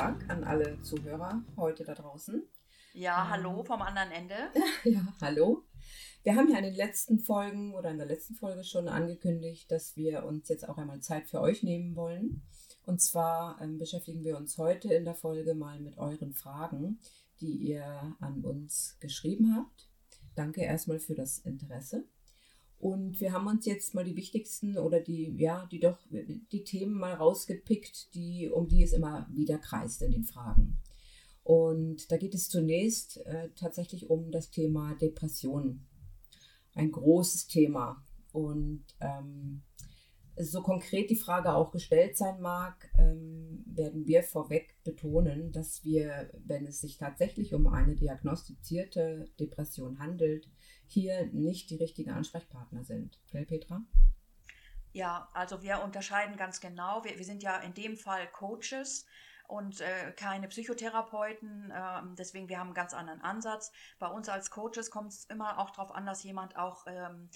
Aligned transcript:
Tag 0.00 0.30
an 0.30 0.44
alle 0.44 0.80
Zuhörer 0.80 1.44
heute 1.58 1.84
da 1.84 1.94
draußen. 1.94 2.42
Ja, 2.94 3.28
hallo 3.28 3.62
vom 3.62 3.82
anderen 3.82 4.10
Ende. 4.10 4.34
Ja, 4.84 5.02
hallo. 5.20 5.66
Wir 6.22 6.36
haben 6.36 6.50
ja 6.50 6.56
in 6.56 6.64
den 6.64 6.74
letzten 6.74 7.18
Folgen 7.18 7.74
oder 7.74 7.90
in 7.90 7.98
der 7.98 8.06
letzten 8.06 8.34
Folge 8.34 8.64
schon 8.64 8.88
angekündigt, 8.88 9.70
dass 9.70 9.98
wir 9.98 10.24
uns 10.24 10.48
jetzt 10.48 10.66
auch 10.66 10.78
einmal 10.78 11.00
Zeit 11.00 11.28
für 11.28 11.42
euch 11.42 11.62
nehmen 11.62 11.96
wollen. 11.96 12.40
Und 12.86 13.02
zwar 13.02 13.60
ähm, 13.60 13.76
beschäftigen 13.76 14.24
wir 14.24 14.38
uns 14.38 14.56
heute 14.56 14.90
in 14.94 15.04
der 15.04 15.16
Folge 15.16 15.52
mal 15.52 15.78
mit 15.80 15.98
euren 15.98 16.32
Fragen, 16.32 16.98
die 17.42 17.56
ihr 17.56 18.16
an 18.20 18.42
uns 18.42 18.96
geschrieben 19.00 19.54
habt. 19.54 19.90
Danke 20.34 20.62
erstmal 20.62 20.98
für 20.98 21.14
das 21.14 21.40
Interesse. 21.40 22.06
Und 22.80 23.20
wir 23.20 23.32
haben 23.32 23.46
uns 23.46 23.66
jetzt 23.66 23.94
mal 23.94 24.04
die 24.04 24.16
wichtigsten 24.16 24.78
oder 24.78 25.00
die, 25.00 25.36
ja, 25.36 25.66
die 25.70 25.80
doch, 25.80 25.98
die 26.10 26.64
Themen 26.64 26.94
mal 26.94 27.12
rausgepickt, 27.12 28.14
die, 28.14 28.48
um 28.48 28.68
die 28.68 28.82
es 28.82 28.94
immer 28.94 29.28
wieder 29.30 29.58
kreist 29.58 30.00
in 30.00 30.12
den 30.12 30.24
Fragen. 30.24 30.78
Und 31.44 32.10
da 32.10 32.16
geht 32.16 32.34
es 32.34 32.48
zunächst 32.48 33.18
äh, 33.26 33.50
tatsächlich 33.54 34.08
um 34.08 34.30
das 34.30 34.50
Thema 34.50 34.94
Depressionen. 34.94 35.86
Ein 36.74 36.90
großes 36.90 37.48
Thema. 37.48 38.02
Und 38.32 38.84
ähm, 39.00 39.60
so 40.38 40.62
konkret 40.62 41.10
die 41.10 41.16
Frage 41.16 41.54
auch 41.54 41.72
gestellt 41.72 42.16
sein 42.16 42.40
mag, 42.40 42.90
ähm, 42.96 43.62
werden 43.66 44.06
wir 44.06 44.22
vorweg 44.22 44.76
betonen, 44.84 45.52
dass 45.52 45.84
wir, 45.84 46.30
wenn 46.46 46.66
es 46.66 46.80
sich 46.80 46.96
tatsächlich 46.96 47.52
um 47.52 47.66
eine 47.66 47.94
diagnostizierte 47.94 49.28
Depression 49.38 49.98
handelt, 49.98 50.48
hier 50.92 51.26
nicht 51.26 51.70
die 51.70 51.76
richtigen 51.76 52.10
Ansprechpartner 52.10 52.84
sind. 52.84 53.18
Gell, 53.30 53.46
Petra? 53.46 53.82
Ja, 54.92 55.28
also 55.32 55.62
wir 55.62 55.82
unterscheiden 55.82 56.36
ganz 56.36 56.60
genau. 56.60 57.04
Wir, 57.04 57.16
wir 57.16 57.24
sind 57.24 57.42
ja 57.42 57.58
in 57.58 57.74
dem 57.74 57.96
Fall 57.96 58.26
Coaches 58.26 59.06
und 59.46 59.80
äh, 59.80 60.12
keine 60.16 60.48
Psychotherapeuten. 60.48 61.72
ähm, 61.74 62.14
deswegen, 62.16 62.48
wir 62.48 62.58
haben 62.58 62.68
einen 62.68 62.74
ganz 62.74 62.94
anderen 62.94 63.20
Ansatz. 63.20 63.72
Bei 63.98 64.06
uns 64.06 64.28
als 64.28 64.50
Coaches 64.50 64.90
kommt 64.90 65.12
es 65.12 65.24
immer 65.24 65.58
auch 65.58 65.70
darauf 65.70 65.92
an, 65.94 66.06
dass 66.06 66.22
jemand 66.22 66.56
auch 66.56 66.86
ähm, 66.86 67.28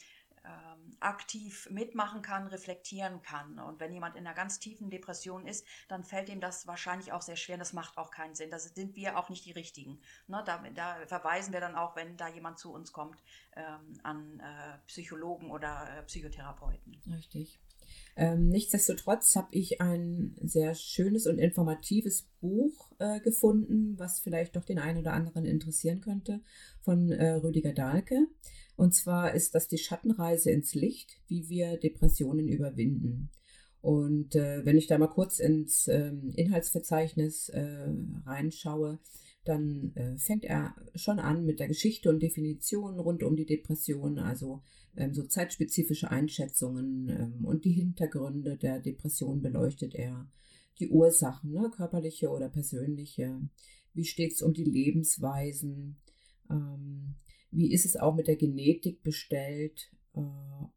ähm, 0.45 0.97
aktiv 1.01 1.69
mitmachen 1.71 2.23
kann, 2.23 2.47
reflektieren 2.47 3.23
kann. 3.23 3.59
Und 3.59 3.81
wenn 3.81 3.93
jemand 3.93 4.17
in 4.17 4.27
einer 4.27 4.35
ganz 4.35 4.59
tiefen 4.59 4.91
Depression 4.91 5.47
ist, 5.47 5.67
dann 5.89 6.05
fällt 6.05 6.29
ihm 6.29 6.41
das 6.41 6.67
wahrscheinlich 6.67 7.13
auch 7.13 7.23
sehr 7.23 7.37
schwer. 7.37 7.57
Das 7.57 7.73
macht 7.73 7.97
auch 7.97 8.11
keinen 8.11 8.35
Sinn. 8.35 8.51
Das 8.51 8.65
sind 8.65 8.95
wir 8.95 9.19
auch 9.19 9.29
nicht 9.29 9.45
die 9.45 9.53
Richtigen. 9.53 10.01
Ne, 10.27 10.43
da, 10.45 10.63
da 10.75 11.07
verweisen 11.07 11.53
wir 11.53 11.61
dann 11.61 11.77
auch, 11.77 11.97
wenn 11.97 12.17
da 12.17 12.29
jemand 12.29 12.59
zu 12.59 12.73
uns 12.73 12.93
kommt, 12.93 13.23
ähm, 13.57 13.99
an 14.03 14.41
äh, 14.41 14.79
Psychologen 14.87 15.51
oder 15.51 15.99
äh, 15.99 16.03
Psychotherapeuten. 16.03 17.01
Richtig. 17.07 17.61
Ähm, 18.17 18.49
nichtsdestotrotz 18.49 19.35
habe 19.37 19.49
ich 19.51 19.81
ein 19.81 20.37
sehr 20.43 20.75
schönes 20.75 21.27
und 21.27 21.39
informatives 21.39 22.29
Buch 22.41 22.93
äh, 22.99 23.21
gefunden, 23.21 23.99
was 23.99 24.21
vielleicht 24.21 24.57
doch 24.57 24.65
den 24.65 24.79
einen 24.79 24.99
oder 24.99 25.13
anderen 25.13 25.45
interessieren 25.45 26.01
könnte, 26.01 26.41
von 26.81 27.11
äh, 27.11 27.33
Rüdiger 27.33 27.73
Dahlke. 27.73 28.27
Und 28.77 28.95
zwar 28.95 29.35
ist 29.35 29.55
das 29.55 29.69
die 29.69 29.79
Schattenreise 29.79 30.51
ins 30.51 30.75
Licht, 30.75 31.21
wie 31.29 31.49
wir 31.49 31.77
Depressionen 31.77 32.49
überwinden. 32.49 33.31
Und 33.81 34.35
äh, 34.35 34.65
wenn 34.65 34.79
ich 34.79 34.87
da 34.87 34.97
mal 34.97 35.09
kurz 35.09 35.39
ins 35.39 35.89
ähm, 35.89 36.33
Inhaltsverzeichnis 36.37 37.51
äh, 37.51 37.91
reinschaue, 38.25 38.99
dann 39.45 39.93
äh, 39.95 40.17
fängt 40.17 40.45
er 40.45 40.75
schon 40.95 41.19
an 41.19 41.45
mit 41.45 41.61
der 41.61 41.69
Geschichte 41.69 42.09
und 42.09 42.23
Definition 42.23 42.99
rund 42.99 43.23
um 43.23 43.37
die 43.37 43.45
Depression, 43.45 44.19
also 44.19 44.63
so 45.13 45.25
zeitspezifische 45.25 46.11
Einschätzungen 46.11 47.09
ähm, 47.09 47.45
und 47.45 47.65
die 47.65 47.73
Hintergründe 47.73 48.57
der 48.57 48.81
Depression 48.81 49.43
beleuchtet 49.43 49.95
er. 49.95 50.29
Die 50.79 50.89
Ursachen, 50.89 51.53
ne, 51.53 51.71
körperliche 51.75 52.31
oder 52.31 52.49
persönliche. 52.49 53.41
Wie 53.93 54.05
steht 54.05 54.33
es 54.33 54.43
um 54.43 54.53
die 54.53 54.65
Lebensweisen? 54.65 55.97
Ähm, 56.51 57.15
wie 57.51 57.73
ist 57.73 57.87
es 57.87 57.97
auch 57.97 58.15
mit 58.15 58.27
der 58.27 58.37
Genetik 58.37 59.03
bestellt? 59.03 59.91
Äh, 60.15 60.21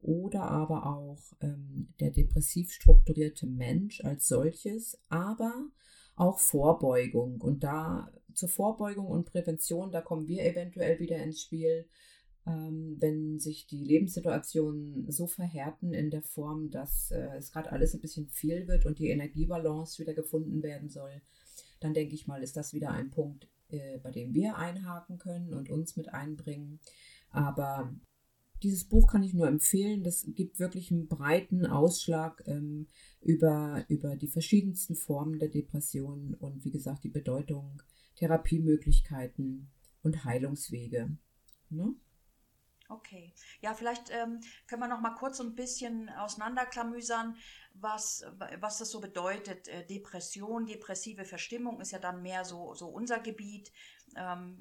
oder 0.01 0.43
aber 0.43 0.85
auch 0.85 1.19
ähm, 1.41 1.93
der 1.99 2.11
depressiv 2.11 2.71
strukturierte 2.71 3.47
Mensch 3.47 4.01
als 4.01 4.27
solches, 4.27 4.99
aber 5.09 5.69
auch 6.15 6.39
Vorbeugung. 6.39 7.41
Und 7.41 7.63
da 7.63 8.11
zur 8.33 8.49
Vorbeugung 8.49 9.07
und 9.07 9.25
Prävention, 9.25 9.91
da 9.91 10.01
kommen 10.01 10.27
wir 10.27 10.43
eventuell 10.45 10.99
wieder 10.99 11.17
ins 11.17 11.41
Spiel, 11.41 11.85
ähm, 11.85 11.85
wenn 12.49 13.39
sich 13.39 13.67
die 13.67 13.83
Lebenssituationen 13.83 15.11
so 15.11 15.27
verhärten 15.27 15.93
in 15.93 16.09
der 16.09 16.21
Form, 16.21 16.69
dass 16.69 17.11
äh, 17.11 17.37
es 17.37 17.51
gerade 17.51 17.71
alles 17.71 17.93
ein 17.93 17.99
bisschen 17.99 18.27
viel 18.29 18.67
wird 18.67 18.85
und 18.85 18.99
die 18.99 19.09
Energiebalance 19.09 19.99
wieder 19.99 20.13
gefunden 20.13 20.63
werden 20.63 20.89
soll, 20.89 21.21
dann 21.79 21.93
denke 21.93 22.15
ich 22.15 22.25
mal, 22.25 22.41
ist 22.41 22.55
das 22.55 22.73
wieder 22.73 22.91
ein 22.91 23.09
Punkt, 23.09 23.49
äh, 23.69 23.97
bei 23.99 24.11
dem 24.11 24.33
wir 24.33 24.57
einhaken 24.57 25.17
können 25.17 25.53
und 25.53 25.69
uns 25.69 25.97
mit 25.97 26.13
einbringen. 26.13 26.79
Aber 27.31 27.93
dieses 28.63 28.85
Buch 28.85 29.11
kann 29.11 29.23
ich 29.23 29.33
nur 29.33 29.47
empfehlen. 29.47 30.03
Das 30.03 30.25
gibt 30.33 30.59
wirklich 30.59 30.91
einen 30.91 31.07
breiten 31.07 31.65
Ausschlag 31.65 32.43
ähm, 32.47 32.87
über, 33.21 33.83
über 33.89 34.15
die 34.15 34.29
verschiedensten 34.29 34.95
Formen 34.95 35.37
der 35.37 35.49
Depression 35.49 36.33
und 36.33 36.63
wie 36.63 36.71
gesagt 36.71 37.03
die 37.03 37.09
Bedeutung, 37.09 37.81
Therapiemöglichkeiten 38.15 39.67
und 40.01 40.23
Heilungswege. 40.23 41.17
Ne? 41.69 41.93
Okay. 42.89 43.33
Ja, 43.59 43.73
vielleicht 43.73 44.09
ähm, 44.11 44.39
können 44.65 44.81
wir 44.81 44.87
noch 44.87 45.01
mal 45.01 45.15
kurz 45.15 45.41
ein 45.41 45.55
bisschen 45.55 46.09
auseinanderklamüsern, 46.09 47.35
was, 47.73 48.25
was 48.59 48.77
das 48.77 48.91
so 48.91 49.01
bedeutet. 49.01 49.67
Äh, 49.67 49.85
Depression, 49.85 50.65
depressive 50.65 51.25
Verstimmung 51.25 51.81
ist 51.81 51.91
ja 51.91 51.99
dann 51.99 52.21
mehr 52.21 52.45
so, 52.45 52.73
so 52.75 52.87
unser 52.87 53.19
Gebiet, 53.19 53.73
ähm, 54.15 54.57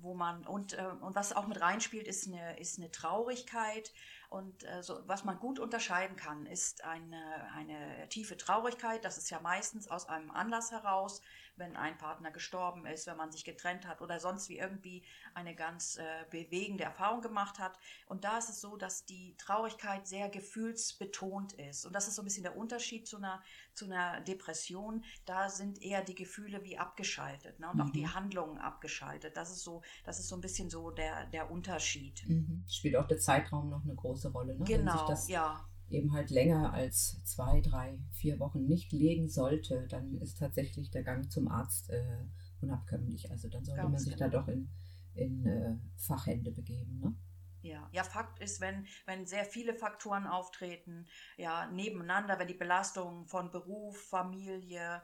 wo 0.00 0.14
man, 0.14 0.44
und, 0.44 0.72
äh, 0.72 0.86
und 1.00 1.14
was 1.14 1.32
auch 1.32 1.46
mit 1.46 1.60
reinspielt, 1.60 2.08
ist 2.08 2.26
eine, 2.26 2.58
ist 2.58 2.78
eine 2.78 2.90
Traurigkeit. 2.90 3.92
Und 4.28 4.64
äh, 4.64 4.82
so, 4.82 5.00
was 5.06 5.24
man 5.24 5.38
gut 5.38 5.58
unterscheiden 5.58 6.16
kann, 6.16 6.44
ist 6.44 6.84
eine, 6.84 7.50
eine 7.54 8.08
tiefe 8.10 8.36
Traurigkeit. 8.36 9.04
Das 9.04 9.16
ist 9.16 9.30
ja 9.30 9.40
meistens 9.40 9.88
aus 9.88 10.06
einem 10.06 10.30
Anlass 10.30 10.70
heraus, 10.70 11.22
wenn 11.56 11.76
ein 11.76 11.96
Partner 11.98 12.30
gestorben 12.30 12.86
ist, 12.86 13.06
wenn 13.06 13.16
man 13.16 13.32
sich 13.32 13.44
getrennt 13.44 13.86
hat 13.86 14.00
oder 14.00 14.20
sonst 14.20 14.48
wie 14.48 14.58
irgendwie 14.58 15.02
eine 15.34 15.54
ganz 15.54 15.96
äh, 15.96 16.02
bewegende 16.30 16.84
Erfahrung 16.84 17.20
gemacht 17.22 17.58
hat. 17.58 17.78
Und 18.06 18.24
da 18.24 18.38
ist 18.38 18.48
es 18.48 18.60
so, 18.60 18.76
dass 18.76 19.06
die 19.06 19.34
Traurigkeit 19.38 20.06
sehr 20.06 20.28
gefühlsbetont 20.28 21.54
ist. 21.54 21.86
Und 21.86 21.94
das 21.94 22.06
ist 22.06 22.14
so 22.14 22.22
ein 22.22 22.26
bisschen 22.26 22.42
der 22.44 22.56
Unterschied 22.56 23.08
zu 23.08 23.16
einer, 23.16 23.42
zu 23.74 23.86
einer 23.86 24.20
Depression. 24.20 25.04
Da 25.24 25.48
sind 25.48 25.80
eher 25.82 26.02
die 26.02 26.14
Gefühle 26.14 26.62
wie 26.64 26.78
abgeschaltet 26.78 27.58
ne? 27.60 27.70
und 27.70 27.80
auch 27.80 27.90
die 27.90 28.02
Mhm. 28.02 28.14
Handlungen 28.14 28.58
abgeschaltet. 28.58 29.36
Das 29.36 29.50
ist 29.50 29.64
so, 29.64 29.82
das 30.04 30.18
ist 30.20 30.28
so 30.28 30.36
ein 30.36 30.40
bisschen 30.40 30.70
so 30.70 30.90
der, 30.90 31.26
der 31.26 31.50
Unterschied. 31.50 32.22
Mhm. 32.28 32.64
Spielt 32.68 32.96
auch 32.96 33.06
der 33.06 33.18
Zeitraum 33.18 33.68
noch 33.70 33.82
eine 33.84 33.94
große 33.94 34.17
Rolle. 34.26 34.54
Ne? 34.54 34.60
Wenn 34.60 34.66
sich 34.66 34.78
Genau, 34.78 35.06
das 35.06 35.28
ja. 35.28 35.64
eben 35.88 36.12
halt 36.12 36.30
länger 36.30 36.72
als 36.72 37.22
zwei, 37.24 37.60
drei, 37.60 37.98
vier 38.10 38.38
Wochen 38.40 38.66
nicht 38.66 38.92
legen 38.92 39.28
sollte, 39.28 39.86
dann 39.88 40.18
ist 40.18 40.38
tatsächlich 40.38 40.90
der 40.90 41.04
Gang 41.04 41.30
zum 41.30 41.48
Arzt 41.48 41.90
äh, 41.90 42.24
unabkömmlich. 42.60 43.30
Also 43.30 43.48
dann 43.48 43.64
sollte 43.64 43.82
Ganz 43.82 43.92
man 43.92 44.00
sich 44.00 44.16
da 44.16 44.28
genau. 44.28 44.40
doch 44.42 44.48
in, 44.48 44.68
in 45.14 45.46
äh, 45.46 45.76
Fachhände 45.96 46.50
begeben. 46.50 46.98
Ne? 46.98 47.14
Ja, 47.62 47.88
ja, 47.92 48.04
Fakt 48.04 48.38
ist, 48.38 48.60
wenn, 48.60 48.86
wenn 49.06 49.26
sehr 49.26 49.44
viele 49.44 49.74
Faktoren 49.74 50.26
auftreten, 50.26 51.06
ja, 51.36 51.66
nebeneinander, 51.66 52.38
wenn 52.38 52.46
die 52.46 52.54
Belastung 52.54 53.26
von 53.26 53.50
Beruf, 53.50 54.00
Familie 54.08 55.02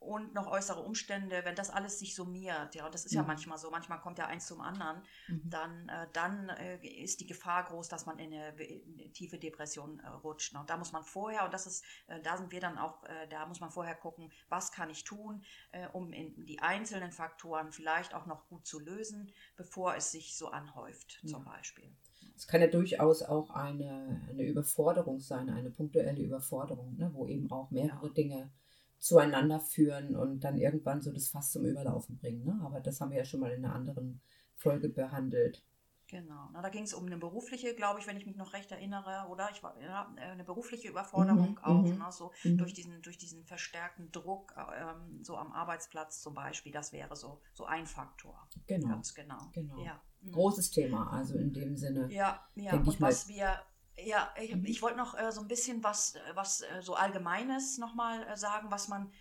und 0.00 0.34
noch 0.34 0.46
äußere 0.46 0.80
Umstände, 0.80 1.44
wenn 1.44 1.54
das 1.56 1.70
alles 1.70 1.98
sich 1.98 2.14
summiert, 2.14 2.74
ja, 2.74 2.86
und 2.86 2.94
das 2.94 3.04
ist 3.04 3.14
ja 3.14 3.22
Mhm. 3.22 3.26
manchmal 3.26 3.58
so, 3.58 3.70
manchmal 3.70 4.00
kommt 4.00 4.18
ja 4.18 4.26
eins 4.26 4.46
zum 4.46 4.60
anderen, 4.60 5.02
Mhm. 5.28 5.50
dann, 5.50 5.88
äh, 5.88 6.06
dann 6.12 6.48
äh, 6.50 6.76
ist 6.86 7.20
die 7.20 7.26
Gefahr 7.26 7.64
groß, 7.64 7.88
dass 7.88 8.06
man 8.06 8.18
in 8.18 8.32
eine, 8.32 8.48
in 8.62 9.00
eine 9.00 9.12
tiefe 9.12 9.38
Depression 9.38 9.98
äh, 10.00 10.08
rutscht. 10.08 10.52
Ne? 10.52 10.60
Und 10.60 10.68
da 10.70 10.76
muss 10.76 10.92
man 10.92 11.02
vorher, 11.04 11.44
und 11.44 11.54
das 11.54 11.66
ist, 11.66 11.84
äh, 12.06 12.20
da 12.20 12.36
sind 12.36 12.52
wir 12.52 12.60
dann 12.60 12.76
auch, 12.78 13.02
äh, 13.04 13.26
da 13.28 13.46
muss 13.46 13.60
man 13.60 13.70
vorher 13.70 13.94
gucken, 13.94 14.30
was 14.48 14.72
kann 14.72 14.90
ich 14.90 15.04
tun, 15.04 15.42
äh, 15.72 15.88
um 15.88 16.10
die 16.12 16.58
einzelnen 16.60 17.12
Faktoren 17.12 17.72
vielleicht 17.72 18.14
auch 18.14 18.26
noch 18.26 18.46
gut 18.48 18.66
zu 18.66 18.78
lösen, 18.78 19.32
bevor 19.56 19.94
es 19.96 20.10
sich 20.10 20.36
so 20.36 20.48
anhäuft, 20.48 21.22
zum 21.26 21.44
Ja. 21.44 21.44
Beispiel. 21.44 21.96
Es 22.36 22.46
kann 22.46 22.60
ja 22.60 22.68
durchaus 22.68 23.22
auch 23.22 23.50
eine, 23.50 24.22
eine 24.28 24.44
Überforderung 24.44 25.20
sein, 25.20 25.50
eine 25.50 25.70
punktuelle 25.70 26.22
Überforderung, 26.22 26.96
ne, 26.96 27.10
wo 27.14 27.26
eben 27.26 27.50
auch 27.50 27.70
mehrere 27.70 28.10
Ja. 28.10 28.12
Dinge 28.12 28.50
zueinander 28.98 29.60
führen 29.60 30.16
und 30.16 30.40
dann 30.40 30.56
irgendwann 30.56 31.00
so 31.00 31.12
das 31.12 31.28
Fass 31.28 31.52
zum 31.52 31.64
Überlaufen 31.64 32.16
bringen. 32.16 32.44
Ne? 32.44 32.58
Aber 32.62 32.80
das 32.80 33.00
haben 33.00 33.10
wir 33.10 33.18
ja 33.18 33.24
schon 33.24 33.40
mal 33.40 33.52
in 33.52 33.64
einer 33.64 33.74
anderen 33.74 34.20
Folge 34.56 34.88
behandelt. 34.88 35.64
Genau. 36.08 36.48
Na, 36.52 36.62
da 36.62 36.70
ging 36.70 36.84
es 36.84 36.94
um 36.94 37.04
eine 37.04 37.18
berufliche, 37.18 37.74
glaube 37.74 38.00
ich, 38.00 38.06
wenn 38.06 38.16
ich 38.16 38.24
mich 38.24 38.36
noch 38.36 38.54
recht 38.54 38.72
erinnere, 38.72 39.26
oder? 39.28 39.50
Ich 39.52 39.62
war 39.62 39.78
ja, 39.78 40.10
eine 40.16 40.42
berufliche 40.42 40.88
Überforderung 40.88 41.50
Mhm, 41.50 41.58
auch, 41.58 41.82
mhm, 41.82 41.98
ne? 41.98 42.06
so 42.10 42.32
mhm. 42.44 42.56
durch 42.56 42.72
diesen 42.72 43.02
durch 43.02 43.18
diesen 43.18 43.44
verstärkten 43.44 44.10
Druck, 44.10 44.54
ähm, 44.56 45.22
so 45.22 45.36
am 45.36 45.52
Arbeitsplatz 45.52 46.22
zum 46.22 46.32
Beispiel. 46.34 46.72
Das 46.72 46.92
wäre 46.94 47.14
so 47.14 47.42
so 47.52 47.66
ein 47.66 47.86
Faktor. 47.86 48.48
Genau. 48.66 48.88
Ganz 48.88 49.14
genau. 49.14 49.50
Genau. 49.52 49.84
Ja. 49.84 50.00
Mhm. 50.22 50.32
Großes 50.32 50.70
Thema, 50.70 51.12
also 51.12 51.36
in 51.36 51.52
dem 51.52 51.76
Sinne. 51.76 52.10
Ja, 52.10 52.42
ja. 52.54 52.72
Und 52.72 52.88
ich 52.88 52.98
mal. 52.98 53.08
was 53.08 53.28
wir, 53.28 53.60
ja, 54.04 54.32
ich, 54.40 54.54
Mhm. 54.54 54.64
ich 54.64 54.82
wollte 54.82 54.96
noch 54.98 55.18
äh, 55.18 55.32
so 55.32 55.40
ein 55.40 55.48
bisschen 55.48 55.82
was, 55.84 56.14
äh, 56.14 56.20
was 56.34 56.62
äh, 56.62 56.82
so 56.82 56.94
Allgemeines 56.94 57.78
nochmal 57.78 58.26
äh, 58.28 58.36
sagen, 58.36 58.70
was 58.70 58.88
man 58.88 59.12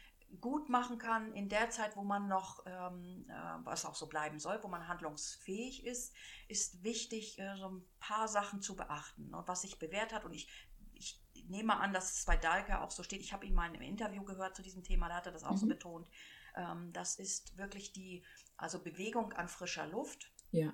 gut 0.41 0.69
machen 0.69 0.97
kann 0.97 1.33
in 1.33 1.47
der 1.49 1.69
Zeit, 1.69 1.95
wo 1.95 2.03
man 2.03 2.27
noch, 2.27 2.65
ähm, 2.65 3.25
äh, 3.29 3.65
was 3.65 3.85
auch 3.85 3.95
so 3.95 4.07
bleiben 4.07 4.39
soll, 4.39 4.61
wo 4.61 4.67
man 4.67 4.87
handlungsfähig 4.87 5.85
ist, 5.85 6.13
ist 6.47 6.83
wichtig, 6.83 7.39
äh, 7.39 7.55
so 7.55 7.69
ein 7.69 7.85
paar 7.99 8.27
Sachen 8.27 8.61
zu 8.61 8.75
beachten. 8.75 9.33
Und 9.33 9.47
was 9.47 9.61
sich 9.61 9.79
bewährt 9.79 10.13
hat, 10.13 10.25
und 10.25 10.33
ich, 10.33 10.49
ich 10.93 11.21
nehme 11.47 11.77
an, 11.79 11.93
dass 11.93 12.11
es 12.17 12.25
bei 12.25 12.35
Dahlke 12.35 12.81
auch 12.81 12.91
so 12.91 13.03
steht, 13.03 13.21
ich 13.21 13.31
habe 13.33 13.45
ihn 13.45 13.53
mal 13.53 13.67
in 13.67 13.75
einem 13.75 13.83
Interview 13.83 14.23
gehört 14.23 14.55
zu 14.55 14.61
diesem 14.61 14.83
Thema, 14.83 15.07
da 15.07 15.15
hat 15.15 15.27
er 15.27 15.31
das 15.31 15.43
auch 15.43 15.57
so 15.57 15.65
Mhm. 15.65 15.69
betont, 15.69 16.09
ähm, 16.55 16.91
das 16.91 17.15
ist 17.15 17.57
wirklich 17.57 17.93
die, 17.93 18.25
also 18.57 18.83
Bewegung 18.83 19.31
an 19.33 19.47
frischer 19.47 19.87
Luft. 19.87 20.31
Ja. 20.51 20.73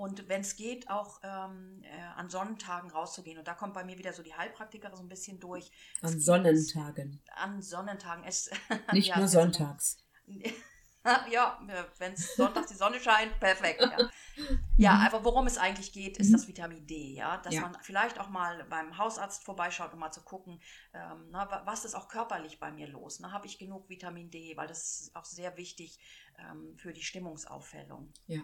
Und 0.00 0.28
wenn 0.30 0.40
es 0.40 0.56
geht, 0.56 0.88
auch 0.88 1.20
ähm, 1.22 1.82
äh, 1.84 2.00
an 2.16 2.30
Sonnentagen 2.30 2.90
rauszugehen. 2.90 3.38
Und 3.38 3.46
da 3.46 3.52
kommt 3.54 3.74
bei 3.74 3.84
mir 3.84 3.98
wieder 3.98 4.14
so 4.14 4.22
die 4.22 4.32
Heilpraktikerin 4.34 4.96
so 4.96 5.02
ein 5.02 5.08
bisschen 5.08 5.38
durch. 5.40 5.70
Es 5.98 6.02
An 6.04 6.10
gibt- 6.12 6.24
Sonnentagen. 6.24 7.22
An 7.34 7.60
Sonnentagen. 7.60 8.24
Es, 8.24 8.48
Nicht 8.92 9.08
Ja, 9.08 9.16
nur 9.16 9.26
es 9.26 9.32
sonntags. 9.32 9.98
ja, 11.30 11.58
wenn 11.98 12.12
es 12.12 12.34
sonntags 12.36 12.68
die 12.68 12.74
Sonne 12.76 13.00
scheint, 13.00 13.38
perfekt. 13.40 13.80
Ja. 13.80 14.10
ja, 14.76 14.94
Mhm. 14.94 15.06
aber 15.06 15.24
worum 15.24 15.46
es 15.46 15.58
eigentlich 15.58 15.92
geht, 15.92 16.16
ist 16.18 16.28
Mhm. 16.28 16.32
das 16.32 16.48
Vitamin 16.48 16.86
D. 16.86 17.14
Ja, 17.14 17.38
dass 17.38 17.54
Ja. 17.54 17.62
man 17.62 17.76
vielleicht 17.82 18.18
auch 18.18 18.28
mal 18.28 18.64
beim 18.70 18.96
Hausarzt 18.98 19.44
vorbeischaut, 19.44 19.92
um 19.92 19.98
mal 20.00 20.12
zu 20.12 20.22
gucken, 20.22 20.60
ähm, 20.94 21.28
na, 21.30 21.50
wa- 21.50 21.62
was 21.66 21.84
ist 21.84 21.94
auch 21.94 22.08
körperlich 22.08 22.58
bei 22.58 22.70
mir 22.70 22.86
los. 22.88 23.20
Habe 23.22 23.46
ich 23.46 23.58
genug 23.58 23.88
Vitamin 23.88 24.30
D, 24.30 24.56
weil 24.56 24.68
das 24.68 25.00
ist 25.00 25.16
auch 25.16 25.24
sehr 25.24 25.56
wichtig 25.56 25.98
ähm, 26.38 26.74
für 26.78 26.92
die 26.92 27.02
Stimmungsaufhellung. 27.02 28.12
Ja. 28.26 28.40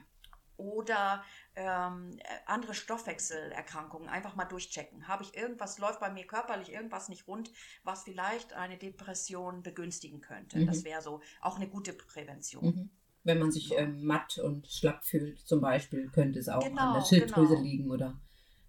Oder 0.57 1.23
ähm, 1.55 2.19
äh, 2.19 2.23
andere 2.47 2.75
Stoffwechselerkrankungen 2.75 4.09
einfach 4.09 4.37
mal 4.37 4.45
durchchecken. 4.45 5.09
Habe 5.09 5.23
ich 5.23 5.37
irgendwas, 5.37 5.79
läuft 5.79 6.01
bei 6.01 6.11
mir 6.11 6.27
körperlich 6.27 6.73
irgendwas 6.73 7.09
nicht 7.09 7.27
rund, 7.29 7.51
was 7.85 8.05
vielleicht 8.05 8.53
eine 8.53 8.77
Depression 8.77 9.63
begünstigen 9.63 10.21
könnte. 10.21 10.59
Mhm. 10.59 10.67
Das 10.67 10.85
wäre 10.85 11.03
so 11.03 11.21
auch 11.41 11.57
eine 11.57 11.69
gute 11.69 11.93
Prävention. 11.93 12.65
Mhm. 12.65 12.91
Wenn 13.25 13.39
man 13.41 13.51
sich 13.51 13.73
ähm, 13.77 14.05
matt 14.05 14.39
und 14.39 14.69
schlapp 14.69 15.05
fühlt, 15.05 15.41
zum 15.41 15.61
Beispiel, 15.61 16.09
könnte 16.11 16.39
es 16.39 16.49
auch 16.49 16.63
an 16.65 16.71
Genau, 16.71 16.95
der 16.95 17.05
Schilddrüse 17.05 17.55
genau. 17.55 17.63
liegen 17.63 17.91
oder 17.91 18.21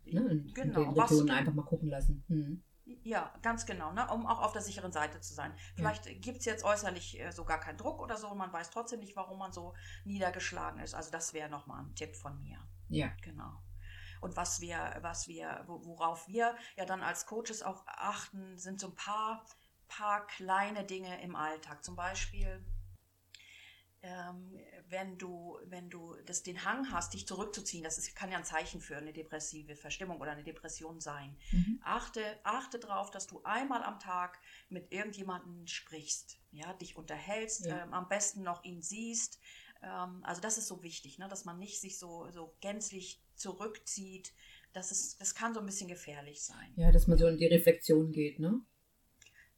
ne, 0.05 0.27
in, 0.29 0.53
Genau, 0.53 0.83
den 0.83 0.99
Regionen 0.99 1.29
einfach 1.29 1.53
mal 1.53 1.65
gucken 1.65 1.89
lassen. 1.89 2.23
Mhm. 2.27 2.63
Ja, 3.03 3.33
ganz 3.41 3.65
genau, 3.65 3.91
ne? 3.91 4.07
um 4.11 4.25
auch 4.25 4.39
auf 4.41 4.53
der 4.53 4.61
sicheren 4.61 4.91
Seite 4.93 5.19
zu 5.19 5.33
sein. 5.33 5.53
Vielleicht 5.75 6.05
gibt 6.21 6.39
es 6.39 6.45
jetzt 6.45 6.63
äußerlich 6.63 7.19
äh, 7.19 7.31
so 7.31 7.43
gar 7.43 7.59
keinen 7.59 7.77
Druck 7.77 7.99
oder 7.99 8.15
so 8.17 8.29
und 8.29 8.37
man 8.37 8.51
weiß 8.53 8.69
trotzdem 8.69 8.99
nicht, 9.01 9.15
warum 9.15 9.39
man 9.39 9.51
so 9.51 9.73
niedergeschlagen 10.05 10.79
ist. 10.81 10.93
Also 10.93 11.11
das 11.11 11.33
wäre 11.33 11.49
nochmal 11.49 11.83
ein 11.83 11.95
Tipp 11.95 12.15
von 12.15 12.41
mir. 12.41 12.57
Ja. 12.89 13.07
Genau. 13.21 13.61
Und 14.21 14.35
was 14.37 14.61
wir, 14.61 14.97
was 15.01 15.27
wir, 15.27 15.63
wo- 15.67 15.83
worauf 15.85 16.27
wir 16.27 16.55
ja 16.75 16.85
dann 16.85 17.03
als 17.03 17.25
Coaches 17.25 17.61
auch 17.61 17.83
achten, 17.87 18.57
sind 18.57 18.79
so 18.79 18.87
ein 18.87 18.95
paar, 18.95 19.45
paar 19.89 20.25
kleine 20.25 20.85
Dinge 20.85 21.21
im 21.21 21.35
Alltag. 21.35 21.83
Zum 21.83 21.95
Beispiel, 21.95 22.65
ähm, 24.03 24.51
wenn 24.89 25.17
du, 25.17 25.57
wenn 25.65 25.89
du 25.89 26.15
das, 26.25 26.43
den 26.43 26.63
Hang 26.63 26.91
hast, 26.91 27.13
dich 27.13 27.27
zurückzuziehen, 27.27 27.83
das 27.83 27.97
ist, 27.97 28.15
kann 28.15 28.31
ja 28.31 28.37
ein 28.37 28.45
Zeichen 28.45 28.79
für 28.79 28.95
eine 28.97 29.11
depressive 29.11 29.75
Verstimmung 29.75 30.21
oder 30.21 30.31
eine 30.31 30.43
Depression 30.43 30.99
sein. 31.01 31.35
Mhm. 31.51 31.79
Achte, 31.83 32.21
achte 32.43 32.79
darauf, 32.79 33.11
dass 33.11 33.27
du 33.27 33.41
einmal 33.43 33.83
am 33.83 33.99
Tag 33.99 34.39
mit 34.69 34.91
irgendjemandem 34.93 35.67
sprichst, 35.67 36.37
ja, 36.51 36.73
dich 36.73 36.95
unterhältst, 36.95 37.65
Ja. 37.65 37.83
ähm, 37.83 37.93
am 37.93 38.07
besten 38.07 38.43
noch 38.43 38.63
ihn 38.63 38.81
siehst. 38.81 39.39
Ähm, 39.83 40.21
also 40.23 40.41
das 40.41 40.57
ist 40.57 40.67
so 40.67 40.83
wichtig, 40.83 41.17
ne, 41.19 41.27
dass 41.27 41.45
man 41.45 41.59
nicht 41.59 41.81
sich 41.81 41.97
so, 41.99 42.29
so 42.31 42.55
gänzlich 42.61 43.21
zurückzieht. 43.35 44.33
Das, 44.73 44.91
ist, 44.91 45.19
das 45.19 45.33
kann 45.33 45.53
so 45.53 45.59
ein 45.59 45.65
bisschen 45.65 45.87
gefährlich 45.87 46.43
sein. 46.43 46.71
ja, 46.75 46.91
dass 46.91 47.07
man 47.07 47.17
so 47.17 47.27
in 47.27 47.37
die 47.37 47.47
Reflexion 47.47 48.11
geht, 48.11 48.39
ne? 48.39 48.61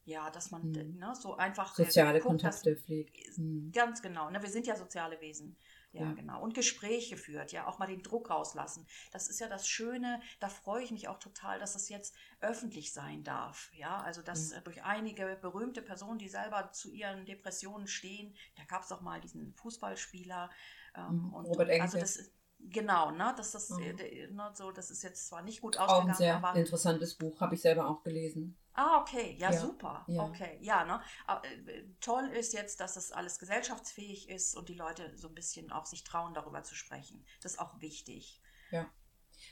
Ja, 0.10 0.30
dass 0.32 0.50
man 0.52 0.72
Mhm. 0.72 0.98
ne, 0.98 1.14
so 1.16 1.36
einfach 1.38 1.78
äh, 1.78 1.84
Soziale 1.86 2.20
guckt, 2.20 2.44
dass- 2.44 2.62
Kontakte 2.64 2.76
pflegt. 2.84 3.38
Mhm. 3.38 3.72
Ganz 3.72 4.02
genau, 4.02 4.30
ne? 4.32 4.42
wir 4.42 4.50
sind 4.50 4.66
ja 4.66 4.76
soziale 4.76 5.22
Wesen. 5.22 5.56
Ja, 5.92 6.02
Ja. 6.04 6.12
genau. 6.14 6.42
Und 6.44 6.54
Gespräche 6.54 7.16
führt, 7.18 7.52
ja, 7.52 7.66
auch 7.68 7.80
mal 7.80 7.88
den 7.88 8.02
Druck 8.04 8.30
rauslassen. 8.30 8.86
Das 9.12 9.28
ist 9.28 9.40
ja 9.40 9.48
das 9.48 9.68
Schöne, 9.68 10.22
da 10.40 10.48
freue 10.50 10.84
ich 10.84 10.92
mich 10.92 11.08
auch 11.08 11.18
total, 11.20 11.60
dass 11.60 11.76
es 11.76 11.90
jetzt 11.90 12.16
öffentlich 12.42 12.92
sein 12.94 13.24
darf. 13.24 13.72
Ja, 13.74 13.98
also 14.02 14.22
dass 14.22 14.52
Ja. 14.52 14.58
äh, 14.58 14.62
durch 14.62 14.84
einige 14.84 15.38
berühmte 15.42 15.82
Personen, 15.82 16.18
die 16.20 16.28
selber 16.30 16.72
zu 16.72 16.92
ihren 16.92 17.26
Depressionen 17.26 17.88
stehen, 17.88 18.36
da 18.56 18.64
gab 18.66 18.84
es 18.84 18.92
auch 18.92 19.02
mal 19.02 19.20
diesen 19.22 19.54
Fußballspieler. 19.56 20.50
Ähm, 20.96 21.18
Mhm, 21.28 21.34
und, 21.34 21.46
Robert 21.46 21.70
und, 21.70 21.82
also 21.82 21.98
Enke. 21.98 22.00
das 22.00 22.16
ist, 22.18 22.34
genau, 22.60 23.12
ne, 23.12 23.34
das, 23.38 23.70
Mhm. 23.70 23.80
äh, 23.82 24.28
ne, 24.28 24.52
so, 24.54 24.72
das 24.72 24.92
ist 24.92 25.04
jetzt 25.04 25.28
zwar 25.28 25.42
nicht 25.42 25.62
gut 25.62 25.78
Auch 25.78 25.84
ein 25.84 25.90
ausgegangen, 25.90 26.18
sehr 26.18 26.36
aber 26.44 26.60
interessantes 26.60 27.16
Buch, 27.16 27.40
habe 27.42 27.56
ich 27.56 27.62
selber 27.62 27.88
auch 27.90 28.04
gelesen. 28.04 28.58
Ah, 28.74 29.02
okay, 29.02 29.36
ja, 29.38 29.52
Ja, 29.52 29.60
super. 29.60 30.06
ja. 30.08 30.24
Okay, 30.30 30.58
ja, 30.62 30.86
ne? 30.86 31.02
Aber, 31.28 31.46
äh, 31.46 31.84
toll 32.00 32.30
ist 32.30 32.54
jetzt, 32.54 32.80
dass 32.80 32.94
das 32.94 33.12
alles 33.12 33.38
gesellschaftsfähig 33.40 34.30
ist 34.30 34.56
und 34.56 34.70
die 34.70 34.76
Leute 34.76 35.12
so 35.18 35.28
ein 35.28 35.36
bisschen 35.36 35.72
auch 35.72 35.86
sich 35.86 36.04
trauen, 36.04 36.34
darüber 36.34 36.64
zu 36.64 36.76
sprechen. 36.76 37.26
Das 37.42 37.54
ist 37.54 37.60
auch 37.60 37.82
wichtig. 37.82 38.42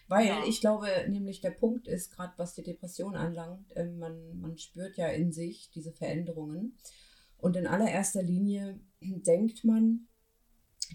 Weil 0.07 0.27
Ja. 0.27 0.43
ich 0.45 0.59
glaube, 0.61 0.87
nämlich 1.07 1.41
der 1.41 1.51
Punkt 1.51 1.87
ist, 1.87 2.11
gerade 2.11 2.33
was 2.37 2.53
die 2.53 2.63
Depression 2.63 3.15
anlangt, 3.15 3.71
äh, 3.75 3.85
man, 3.85 4.39
man 4.39 4.57
spürt 4.57 4.97
ja 4.97 5.07
in 5.07 5.31
sich 5.31 5.69
diese 5.71 5.91
Veränderungen. 5.93 6.77
Und 7.37 7.55
in 7.55 7.67
allererster 7.67 8.23
Linie 8.23 8.79
denkt 9.01 9.63
man, 9.63 10.07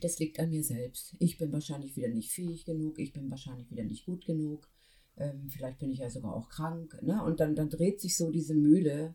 das 0.01 0.19
liegt 0.19 0.39
an 0.39 0.51
mir 0.51 0.65
selbst. 0.65 1.15
Ich 1.19 1.39
bin 1.39 1.53
wahrscheinlich 1.53 1.97
wieder 1.97 2.09
nicht 2.09 2.31
fähig 2.31 2.65
genug, 2.65 2.99
ich 2.99 3.13
bin 3.13 3.31
wahrscheinlich 3.31 3.71
wieder 3.71 3.85
nicht 3.85 4.07
gut 4.07 4.25
genug, 4.25 4.69
ähm, 5.17 5.49
vielleicht 5.49 5.79
bin 5.79 5.91
ich 5.91 5.99
ja 5.99 6.11
sogar 6.11 6.35
auch 6.35 6.49
krank. 6.49 6.99
Ne? 7.03 7.23
Und 7.23 7.41
dann, 7.41 7.55
dann 7.55 7.69
dreht 7.69 8.01
sich 8.01 8.17
so 8.17 8.31
diese 8.31 8.55
Mühle 8.55 9.15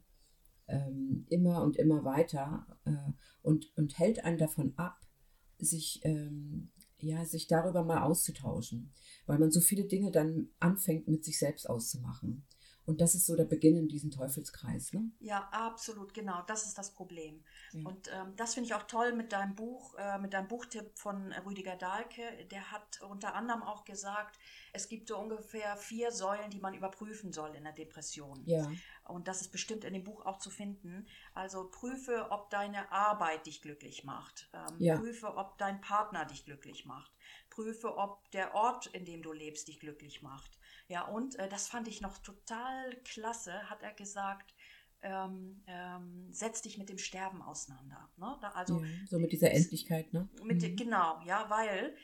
ähm, 0.68 1.26
immer 1.30 1.64
und 1.64 1.78
immer 1.78 2.04
weiter 2.04 2.68
äh, 2.86 3.12
und, 3.42 3.76
und 3.78 3.98
hält 3.98 4.24
einen 4.26 4.38
davon 4.38 4.74
ab, 4.78 5.00
sich, 5.58 6.02
ähm, 6.04 6.70
ja, 7.00 7.26
sich 7.26 7.48
darüber 7.48 7.84
mal 7.84 8.04
auszutauschen, 8.04 8.92
weil 9.26 9.40
man 9.40 9.52
so 9.52 9.62
viele 9.62 9.86
Dinge 9.86 10.12
dann 10.12 10.50
anfängt 10.60 11.08
mit 11.08 11.24
sich 11.24 11.40
selbst 11.40 11.70
auszumachen. 11.70 12.46
Und 12.88 13.02
das 13.02 13.16
ist 13.16 13.26
so 13.26 13.36
der 13.36 13.44
Beginn 13.44 13.76
in 13.76 13.90
diesem 13.90 14.12
Teufelskreis. 14.12 14.94
Ne? 14.94 15.12
Ja, 15.20 15.50
absolut, 15.52 16.14
genau. 16.14 16.42
Das 16.48 16.66
ist 16.66 16.78
das 16.78 16.94
Problem. 16.94 17.44
Ja. 17.74 17.86
Und 17.86 18.10
ähm, 18.14 18.34
das 18.38 18.54
finde 18.54 18.68
ich 18.68 18.74
auch 18.76 18.84
toll 18.84 19.12
mit 19.12 19.34
deinem 19.34 19.56
Buch, 19.56 19.94
äh, 19.96 20.18
mit 20.20 20.34
deinem 20.34 20.48
Buchtipp 20.48 20.98
von 20.98 21.34
Rüdiger 21.46 21.76
Dahlke. 21.76 22.22
Der 22.50 22.72
hat 22.72 23.02
unter 23.02 23.36
anderem 23.36 23.62
auch 23.62 23.84
gesagt, 23.84 24.40
es 24.72 24.88
gibt 24.88 25.10
so 25.10 25.18
ungefähr 25.18 25.76
vier 25.76 26.12
Säulen, 26.12 26.50
die 26.50 26.62
man 26.62 26.74
überprüfen 26.74 27.34
soll 27.34 27.54
in 27.56 27.66
der 27.66 27.74
Depression. 27.74 28.42
Ja, 28.46 28.72
Und 29.04 29.28
das 29.28 29.42
ist 29.42 29.52
bestimmt 29.52 29.84
in 29.84 29.94
dem 29.94 30.06
Buch 30.06 30.26
auch 30.26 30.40
zu 30.40 30.50
finden. 30.50 31.08
Also 31.34 31.70
prüfe, 31.70 32.28
ob 32.32 32.50
deine 32.52 32.90
Arbeit 32.92 33.48
dich 33.48 33.62
glücklich 33.62 34.06
macht. 34.06 34.50
Ähm, 34.54 34.76
Ja. 34.80 34.98
Prüfe, 34.98 35.36
ob 35.36 35.58
dein 35.58 35.82
Partner 35.82 36.24
dich 36.24 36.46
glücklich 36.46 36.86
macht. 36.86 37.12
Prüfe, 37.50 37.98
ob 37.98 38.32
der 38.32 38.56
Ort, 38.56 38.88
in 38.88 39.04
dem 39.04 39.22
du 39.22 39.34
lebst, 39.34 39.68
dich 39.68 39.82
glücklich 39.82 40.22
macht. 40.22 40.58
Ja, 40.88 41.04
und 41.04 41.36
äh, 41.36 41.50
das 41.50 41.68
fand 41.68 41.88
ich 41.88 42.02
noch 42.02 42.18
total 42.20 42.96
klasse, 43.04 43.70
hat 43.70 43.84
er 43.84 43.94
gesagt, 43.94 44.54
ähm, 45.02 45.62
ähm, 45.68 46.28
setz 46.32 46.62
dich 46.62 46.78
mit 46.78 46.90
dem 46.90 46.98
Sterben 46.98 47.42
auseinander. 47.42 48.10
Ne? 48.18 48.38
Da, 48.42 48.50
also 48.50 48.80
ja, 48.80 48.88
so 49.08 49.20
mit 49.20 49.32
dieser 49.32 49.52
Endlichkeit. 49.52 50.12
Ne? 50.14 50.28
mit, 50.44 50.62
Mhm. 50.62 50.76
Genau, 50.76 51.22
ja, 51.26 51.50
weil 51.50 51.96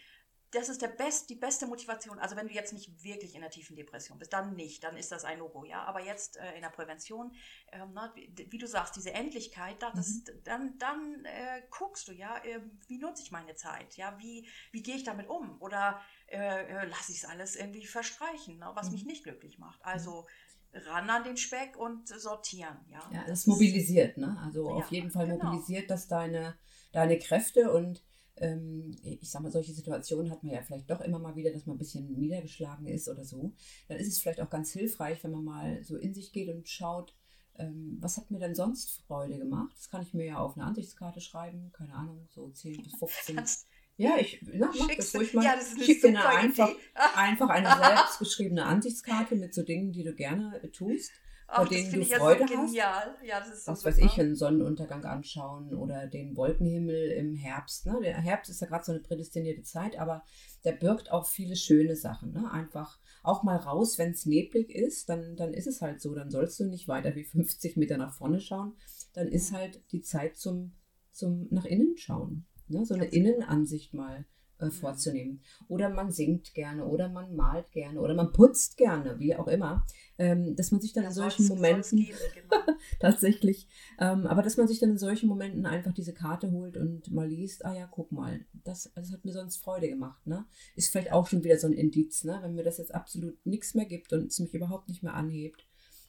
das 0.53 0.69
ist 0.69 0.81
der 0.81 0.87
best, 0.89 1.29
die 1.29 1.35
beste 1.35 1.65
Motivation. 1.67 2.19
Also 2.19 2.35
wenn 2.35 2.47
du 2.47 2.53
jetzt 2.53 2.73
nicht 2.73 3.03
wirklich 3.03 3.35
in 3.35 3.41
der 3.41 3.49
tiefen 3.49 3.75
Depression 3.75 4.19
bist, 4.19 4.33
dann 4.33 4.55
nicht, 4.55 4.83
dann 4.83 4.95
ist 4.97 5.11
das 5.11 5.25
ein 5.25 5.39
Logo, 5.39 5.65
ja. 5.65 5.83
Aber 5.83 5.99
jetzt 6.01 6.37
äh, 6.37 6.53
in 6.55 6.61
der 6.61 6.69
Prävention, 6.69 7.33
ähm, 7.71 7.91
na, 7.93 8.11
wie, 8.15 8.33
wie 8.49 8.57
du 8.57 8.67
sagst, 8.67 8.95
diese 8.95 9.11
Endlichkeit, 9.13 9.81
da, 9.81 9.91
das, 9.91 10.09
Mhm. 10.09 10.43
dann, 10.43 10.77
dann 10.77 11.25
äh, 11.25 11.63
guckst 11.71 12.07
du, 12.07 12.11
ja, 12.13 12.37
äh, 12.43 12.59
wie 12.87 12.99
nutze 12.99 13.23
ich 13.23 13.31
meine 13.31 13.55
Zeit, 13.55 13.95
ja, 13.97 14.17
wie, 14.19 14.47
wie 14.71 14.83
gehe 14.83 14.95
ich 14.95 15.03
damit 15.03 15.27
um 15.27 15.61
oder 15.61 16.01
äh, 16.27 16.37
äh, 16.37 16.85
lasse 16.85 17.11
ich 17.11 17.19
es 17.19 17.25
alles 17.25 17.55
irgendwie 17.55 17.85
verstreichen, 17.85 18.59
ne, 18.59 18.71
was 18.75 18.87
Mhm. 18.87 18.93
mich 18.93 19.05
nicht 19.05 19.23
glücklich 19.23 19.57
macht. 19.59 19.83
Also 19.83 20.27
ran 20.73 21.09
an 21.09 21.23
den 21.23 21.37
Speck 21.37 21.77
und 21.77 22.07
sortieren, 22.07 22.77
ja. 22.89 22.99
Ja, 23.11 23.23
Das 23.27 23.45
mobilisiert, 23.45 24.17
ne? 24.17 24.37
Also 24.43 24.69
Ja, 24.69 24.75
auf 24.75 24.91
jeden 24.91 25.11
Fall 25.11 25.27
genau. 25.27 25.45
mobilisiert 25.45 25.89
das 25.89 26.07
deine, 26.07 26.57
deine 26.91 27.19
Kräfte 27.19 27.71
und 27.71 28.03
ich 28.35 29.29
sag 29.29 29.43
mal, 29.43 29.51
solche 29.51 29.73
Situationen 29.73 30.31
hat 30.31 30.43
man 30.43 30.53
ja 30.53 30.61
vielleicht 30.63 30.89
doch 30.89 31.01
immer 31.01 31.19
mal 31.19 31.35
wieder, 31.35 31.51
dass 31.51 31.65
man 31.65 31.75
ein 31.75 31.79
bisschen 31.79 32.13
niedergeschlagen 32.19 32.87
ist 32.87 33.07
oder 33.07 33.23
so. 33.23 33.53
Dann 33.87 33.97
ist 33.97 34.07
es 34.07 34.19
vielleicht 34.19 34.41
auch 34.41 34.49
ganz 34.49 34.71
hilfreich, 34.71 35.23
wenn 35.23 35.31
man 35.31 35.43
mal 35.43 35.83
so 35.83 35.97
in 35.97 36.13
sich 36.13 36.31
geht 36.31 36.49
und 36.49 36.67
schaut, 36.67 37.15
ähm, 37.59 37.97
was 37.99 38.17
hat 38.17 38.31
mir 38.31 38.39
denn 38.39 38.55
sonst 38.55 39.03
Freude 39.05 39.37
gemacht? 39.37 39.71
Das 39.75 39.89
kann 39.89 40.01
ich 40.01 40.13
mir 40.13 40.25
ja 40.25 40.37
auf 40.37 40.57
eine 40.57 40.65
Ansichtskarte 40.65 41.21
schreiben, 41.21 41.71
keine 41.71 41.93
Ahnung, 41.93 42.27
so 42.31 42.49
10 42.49 42.81
bis 42.81 42.95
15. 42.95 43.35
Kannst, 43.35 43.67
ja, 43.97 44.17
ich 44.17 44.41
na, 44.51 44.71
mach 44.77 44.95
das 44.95 45.15
ruhig 45.15 45.33
mal. 45.33 45.45
ja, 45.45 45.55
das 45.55 45.85
Schick 45.85 46.01
dir 46.01 46.07
eine 46.09 46.25
einfach, 46.25 46.71
einfach 47.15 47.49
eine 47.49 47.67
selbstgeschriebene 47.67 48.65
Ansichtskarte 48.65 49.35
mit 49.35 49.53
so 49.53 49.61
Dingen, 49.61 49.91
die 49.91 50.03
du 50.03 50.15
gerne 50.15 50.59
tust. 50.71 51.11
Ach, 51.53 51.61
das 51.61 51.69
denen 51.69 51.83
finde 51.83 51.97
du 51.97 52.01
ich 52.03 52.09
ja 52.09 52.17
Freude 52.19 52.47
so 52.47 52.55
hast. 52.55 52.65
genial. 52.67 53.15
Ja, 53.23 53.39
das 53.39 53.67
was 53.67 53.85
weiß 53.85 53.95
super. 53.95 54.07
ich, 54.07 54.19
einen 54.19 54.35
Sonnenuntergang 54.35 55.05
anschauen 55.05 55.73
oder 55.73 56.07
den 56.07 56.35
Wolkenhimmel 56.35 57.11
im 57.11 57.35
Herbst. 57.35 57.85
Ne? 57.85 57.99
Der 58.01 58.17
Herbst 58.17 58.49
ist 58.49 58.61
ja 58.61 58.67
gerade 58.67 58.83
so 58.83 58.91
eine 58.91 59.01
prädestinierte 59.01 59.63
Zeit, 59.63 59.97
aber 59.97 60.23
der 60.63 60.73
birgt 60.73 61.11
auch 61.11 61.27
viele 61.27 61.55
schöne 61.55 61.95
Sachen. 61.95 62.31
Ne? 62.33 62.51
Einfach 62.51 62.99
auch 63.23 63.43
mal 63.43 63.57
raus, 63.57 63.97
wenn 63.97 64.11
es 64.11 64.25
neblig 64.25 64.73
ist, 64.73 65.09
dann, 65.09 65.35
dann 65.35 65.53
ist 65.53 65.67
es 65.67 65.81
halt 65.81 66.01
so. 66.01 66.13
Dann 66.13 66.29
sollst 66.29 66.59
du 66.59 66.65
nicht 66.65 66.87
weiter 66.87 67.15
wie 67.15 67.23
50 67.23 67.77
Meter 67.77 67.97
nach 67.97 68.13
vorne 68.13 68.39
schauen. 68.39 68.75
Dann 69.13 69.27
ist 69.27 69.53
halt 69.53 69.81
die 69.91 70.01
Zeit 70.01 70.37
zum, 70.37 70.73
zum 71.11 71.47
nach 71.51 71.65
innen 71.65 71.97
schauen. 71.97 72.45
Ne? 72.67 72.85
So 72.85 72.93
eine. 72.93 73.05
Innenansicht 73.05 73.93
mal 73.93 74.25
äh, 74.59 74.69
vorzunehmen. 74.69 75.41
Oder 75.67 75.89
man 75.89 76.11
singt 76.11 76.53
gerne 76.53 76.85
oder 76.85 77.09
man 77.09 77.35
malt 77.35 77.71
gerne 77.71 77.99
oder 77.99 78.13
man 78.13 78.31
putzt 78.31 78.77
gerne, 78.77 79.19
wie 79.19 79.35
auch 79.35 79.47
immer. 79.47 79.85
Ähm, 80.17 80.55
dass 80.55 80.71
man 80.71 80.79
sich 80.79 80.93
dann 80.93 81.03
Ja, 81.03 81.09
in 81.09 81.15
solchen 81.15 81.47
Momenten 81.47 81.99
geben, 81.99 82.17
genau. 82.33 82.77
tatsächlich. 82.99 83.67
Ähm, 83.99 84.27
aber 84.27 84.41
dass 84.43 84.57
man 84.57 84.67
sich 84.67 84.79
dann 84.79 84.91
in 84.91 84.97
solchen 84.97 85.27
Momenten 85.27 85.65
einfach 85.65 85.93
diese 85.93 86.13
Karte 86.13 86.51
holt 86.51 86.77
und 86.77 87.11
mal 87.11 87.27
liest, 87.27 87.65
ah 87.65 87.73
ja, 87.73 87.87
guck 87.87 88.11
mal, 88.11 88.45
das, 88.63 88.91
das 88.93 89.11
hat 89.11 89.25
mir 89.25 89.33
sonst 89.33 89.57
Freude 89.57 89.89
gemacht. 89.89 90.25
Ne? 90.27 90.45
Ist 90.75 90.91
vielleicht 90.91 91.11
auch 91.11 91.27
schon 91.27 91.43
wieder 91.43 91.57
so 91.57 91.67
ein 91.67 91.73
Indiz, 91.73 92.23
ne? 92.23 92.39
wenn 92.41 92.53
mir 92.53 92.63
das 92.63 92.77
jetzt 92.77 92.93
absolut 92.93 93.43
nichts 93.45 93.73
mehr 93.73 93.85
gibt 93.85 94.13
und 94.13 94.27
es 94.27 94.39
mich 94.39 94.53
überhaupt 94.53 94.87
nicht 94.87 95.03
mehr 95.03 95.15
anhebt, 95.15 95.67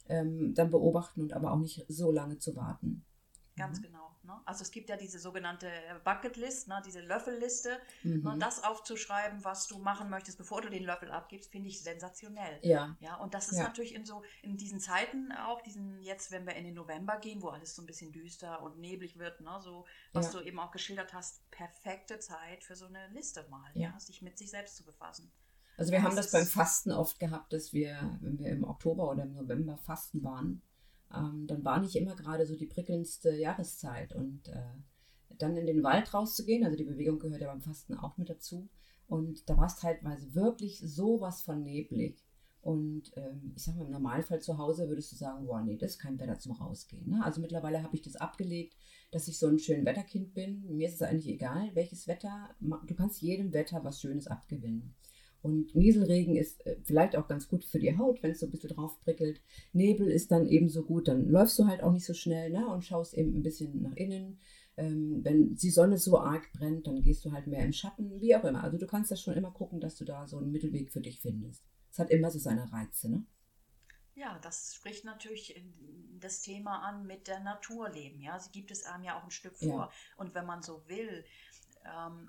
ähm, 0.09 0.53
dann 0.55 0.71
beobachten 0.71 1.23
und 1.23 1.33
aber 1.33 1.53
auch 1.53 1.59
nicht 1.59 1.85
so 1.89 2.11
lange 2.13 2.39
zu 2.39 2.55
warten. 2.57 3.05
Ganz 3.57 3.81
genau. 3.81 4.04
Ne? 4.25 4.41
Also 4.45 4.63
es 4.63 4.71
gibt 4.71 4.89
ja 4.89 4.97
diese 4.97 5.19
sogenannte 5.19 5.71
Bucketlist, 6.05 6.69
ne? 6.69 6.83
diese 6.85 7.01
Löffelliste. 7.01 7.79
Mhm. 8.03 8.23
Ne? 8.23 8.37
Das 8.39 8.65
aufzuschreiben, 8.65 9.45
was 9.45 9.67
du 9.67 9.79
machen 9.79 10.09
möchtest, 10.11 10.39
bevor 10.39 10.61
du 10.63 10.71
den 10.71 10.85
Löffel 10.85 11.11
abgibst, 11.11 11.51
finde 11.51 11.69
ich 11.69 11.83
sensationell. 11.83 12.59
Ja, 12.63 12.97
Ja, 13.01 13.17
und 13.17 13.35
das 13.35 13.49
ist 13.49 13.59
Ja. 13.59 13.65
natürlich 13.65 13.95
in 13.95 14.05
so 14.05 14.23
in 14.43 14.57
diesen 14.57 14.81
Zeiten 14.81 15.33
auch, 15.33 15.61
diesen 15.63 16.01
jetzt, 16.01 16.31
wenn 16.31 16.47
wir 16.47 16.55
in 16.55 16.65
den 16.65 16.75
November 16.75 17.19
gehen, 17.19 17.43
wo 17.43 17.49
alles 17.49 17.75
so 17.75 17.83
ein 17.83 17.87
bisschen 17.87 18.13
düster 18.13 18.63
und 18.63 18.79
neblig 18.79 19.19
wird, 19.19 19.41
ne, 19.41 19.59
so 19.61 19.85
was 20.13 20.33
Ja. 20.33 20.41
du 20.41 20.47
eben 20.47 20.59
auch 20.59 20.71
geschildert 20.71 21.13
hast, 21.13 21.49
perfekte 21.51 22.19
Zeit 22.19 22.65
für 22.65 22.77
so 22.77 22.87
eine 22.87 23.09
Liste 23.09 23.47
mal, 23.51 23.71
Ja. 23.75 23.91
ja. 23.91 24.01
sich 24.01 24.23
mit 24.23 24.39
sich 24.39 24.51
selbst 24.51 24.77
zu 24.77 24.85
befassen. 24.85 25.31
Also 25.77 25.91
wir 25.91 26.03
haben 26.03 26.15
das 26.15 26.31
beim 26.31 26.47
Fasten 26.47 26.93
oft 26.93 27.19
gehabt, 27.19 27.53
dass 27.53 27.73
wir, 27.73 28.17
wenn 28.21 28.39
wir 28.39 28.51
im 28.51 28.63
Oktober 28.65 29.11
oder 29.11 29.25
im 29.25 29.35
November 29.35 29.77
fasten 29.77 30.23
waren, 30.23 30.63
ähm, 31.13 31.47
dann 31.47 31.65
war 31.65 31.81
nicht 31.81 31.97
immer 31.97 32.15
gerade 32.15 32.47
so 32.47 32.57
die 32.57 32.67
prickelndste 32.67 33.35
Jahreszeit. 33.37 34.15
Und 34.15 34.49
äh, 34.49 34.75
dann 35.39 35.57
in 35.57 35.67
den 35.67 35.83
Wald 35.83 36.13
rauszugehen, 36.15 36.65
also 36.65 36.77
die 36.77 36.85
Bewegung 36.85 37.19
gehört 37.19 37.41
ja 37.41 37.49
beim 37.49 37.63
Fasten 37.63 37.95
auch 37.95 38.17
mit 38.17 38.31
dazu. 38.31 38.69
Und 39.07 39.49
da 39.49 39.57
war 39.57 39.67
es 39.67 39.77
teilweise 39.77 40.35
wirklich 40.35 40.81
sowas 40.81 41.43
von 41.43 41.63
neblig. 41.63 42.25
Und 42.65 43.13
ähm, 43.17 43.53
ich 43.55 43.65
sag 43.65 43.77
mal, 43.77 43.85
im 43.85 43.91
Normalfall 43.91 44.41
zu 44.41 44.57
Hause 44.57 44.89
würdest 44.89 45.13
du 45.13 45.17
sagen, 45.17 45.45
boah, 45.45 45.61
nee, 45.61 45.77
das 45.77 45.93
ist 45.93 45.99
kein 45.99 46.19
Wetter 46.19 46.39
zum 46.39 46.53
Rausgehen. 46.53 47.07
Ne? 47.11 47.23
Also 47.23 47.43
mittlerweile 47.43 47.83
habe 47.83 47.95
ich 47.95 48.01
das 48.01 48.17
abgelegt, 48.17 48.75
dass 49.11 49.29
ich 49.29 49.39
so 49.39 49.49
ein 49.49 49.59
schön 49.59 49.85
Wetterkind 49.85 50.33
bin. 50.33 50.65
Mir 50.75 50.89
ist 50.89 50.95
es 50.95 51.03
eigentlich 51.03 51.29
egal, 51.29 51.71
welches 51.75 52.09
Wetter. 52.09 52.49
Du 52.61 52.95
kannst 52.95 53.21
jedem 53.21 53.53
Wetter 53.53 53.85
was 53.85 54.01
Schönes 54.01 54.29
abgewinnen. 54.29 54.95
Und 55.45 55.75
Nieselregen 55.75 56.37
ist 56.37 56.65
äh, 56.67 56.77
vielleicht 56.85 57.17
auch 57.17 57.29
ganz 57.29 57.49
gut 57.49 57.65
für 57.67 57.79
die 57.79 57.99
Haut, 57.99 58.23
wenn 58.23 58.31
es 58.31 58.41
so 58.41 58.47
ein 58.47 58.51
bisschen 58.51 58.71
drauf 58.71 58.99
prickelt. 59.01 59.43
Nebel 59.75 60.09
ist 60.11 60.31
dann 60.31 60.47
ebenso 60.47 60.85
gut, 60.85 61.07
dann 61.07 61.29
läufst 61.29 61.59
du 61.59 61.67
halt 61.67 61.83
auch 61.83 61.93
nicht 61.93 62.07
so 62.07 62.15
schnell 62.15 62.51
ne? 62.51 62.67
und 62.67 62.83
schaust 62.83 63.13
eben 63.13 63.35
ein 63.37 63.43
bisschen 63.43 63.83
nach 63.83 63.95
innen. 63.95 64.39
Ähm, 64.79 65.21
wenn 65.23 65.55
die 65.55 65.71
Sonne 65.71 65.99
so 65.99 66.19
arg 66.19 66.51
brennt, 66.55 66.87
dann 66.87 67.03
gehst 67.03 67.25
du 67.27 67.33
halt 67.33 67.47
mehr 67.47 67.63
im 67.65 67.75
Schatten, 67.75 68.21
wie 68.23 68.35
auch 68.35 68.45
immer. 68.45 68.65
Also 68.65 68.79
du 68.79 68.87
kannst 68.87 69.11
das 69.11 69.21
schon 69.21 69.35
immer 69.35 69.51
gucken, 69.51 69.81
dass 69.81 69.97
du 69.97 70.05
da 70.07 70.27
so 70.27 70.39
einen 70.39 70.51
Mittelweg 70.51 70.91
für 70.91 71.03
dich 71.03 71.21
findest. 71.21 71.63
Es 71.93 71.99
hat 71.99 72.11
immer 72.11 72.31
so 72.31 72.39
seine 72.39 72.73
Reize, 72.73 73.11
ne? 73.11 73.27
Ja, 74.17 74.39
das 74.43 74.75
spricht 74.75 75.05
natürlich 75.05 75.57
in- 75.57 76.19
das 76.21 76.41
Thema 76.41 76.79
an 76.89 77.07
mit 77.07 77.27
der 77.29 77.41
Natur 77.41 77.91
leben. 77.91 78.21
Ja, 78.21 78.39
sie 78.39 78.51
gibt 78.51 78.71
es 78.71 78.85
einem 78.85 79.05
ja 79.05 79.19
auch 79.19 79.25
ein 79.25 79.31
Stück 79.31 79.61
Ja. 79.61 79.69
vor. 79.69 79.93
Und 80.17 80.35
wenn 80.35 80.47
man 80.47 80.63
so 80.63 80.83
will, 80.89 81.25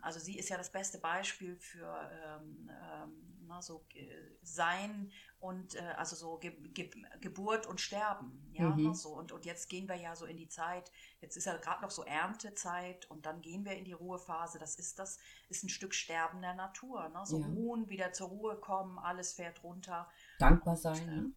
also 0.01 0.19
sie 0.19 0.37
ist 0.37 0.49
ja 0.49 0.57
das 0.57 0.71
beste 0.71 0.97
Beispiel 0.99 1.55
für 1.57 2.09
ähm, 2.11 2.69
ähm, 2.69 3.37
na, 3.47 3.61
so 3.61 3.85
äh, 3.93 4.05
Sein 4.41 5.11
und 5.39 5.75
äh, 5.75 5.93
also 5.97 6.15
so 6.15 6.37
Ge 6.37 6.51
Ge 6.73 6.89
Geburt 7.21 7.65
und 7.67 7.79
Sterben. 7.79 8.47
Ja, 8.51 8.75
Mhm. 8.75 8.83
ne, 8.83 8.93
so. 8.95 9.09
Und, 9.15 9.31
und 9.31 9.45
jetzt 9.45 9.69
gehen 9.69 9.87
wir 9.87 9.95
ja 9.95 10.15
so 10.15 10.25
in 10.25 10.37
die 10.37 10.49
Zeit, 10.49 10.91
jetzt 11.21 11.37
ist 11.37 11.45
ja 11.45 11.55
gerade 11.57 11.81
noch 11.81 11.91
so 11.91 12.03
Erntezeit 12.03 13.05
und 13.09 13.25
dann 13.25 13.41
gehen 13.41 13.65
wir 13.65 13.73
in 13.77 13.85
die 13.85 13.93
Ruhephase. 13.93 14.59
Das 14.59 14.75
ist 14.75 14.99
das, 14.99 15.19
ist 15.49 15.63
ein 15.63 15.69
Stück 15.69 15.93
Sterben 15.93 16.41
der 16.41 16.53
Natur. 16.55 17.09
Ne? 17.09 17.25
So 17.25 17.37
Ja. 17.37 17.45
ruhen, 17.47 17.89
wieder 17.89 18.11
zur 18.13 18.29
Ruhe 18.29 18.57
kommen, 18.59 18.97
alles 18.99 19.33
fährt 19.33 19.63
runter. 19.63 20.09
Dankbar 20.37 20.77
Und, 20.77 20.77
sein, 20.77 21.07
äh, 21.07 21.11
ne? 21.15 21.31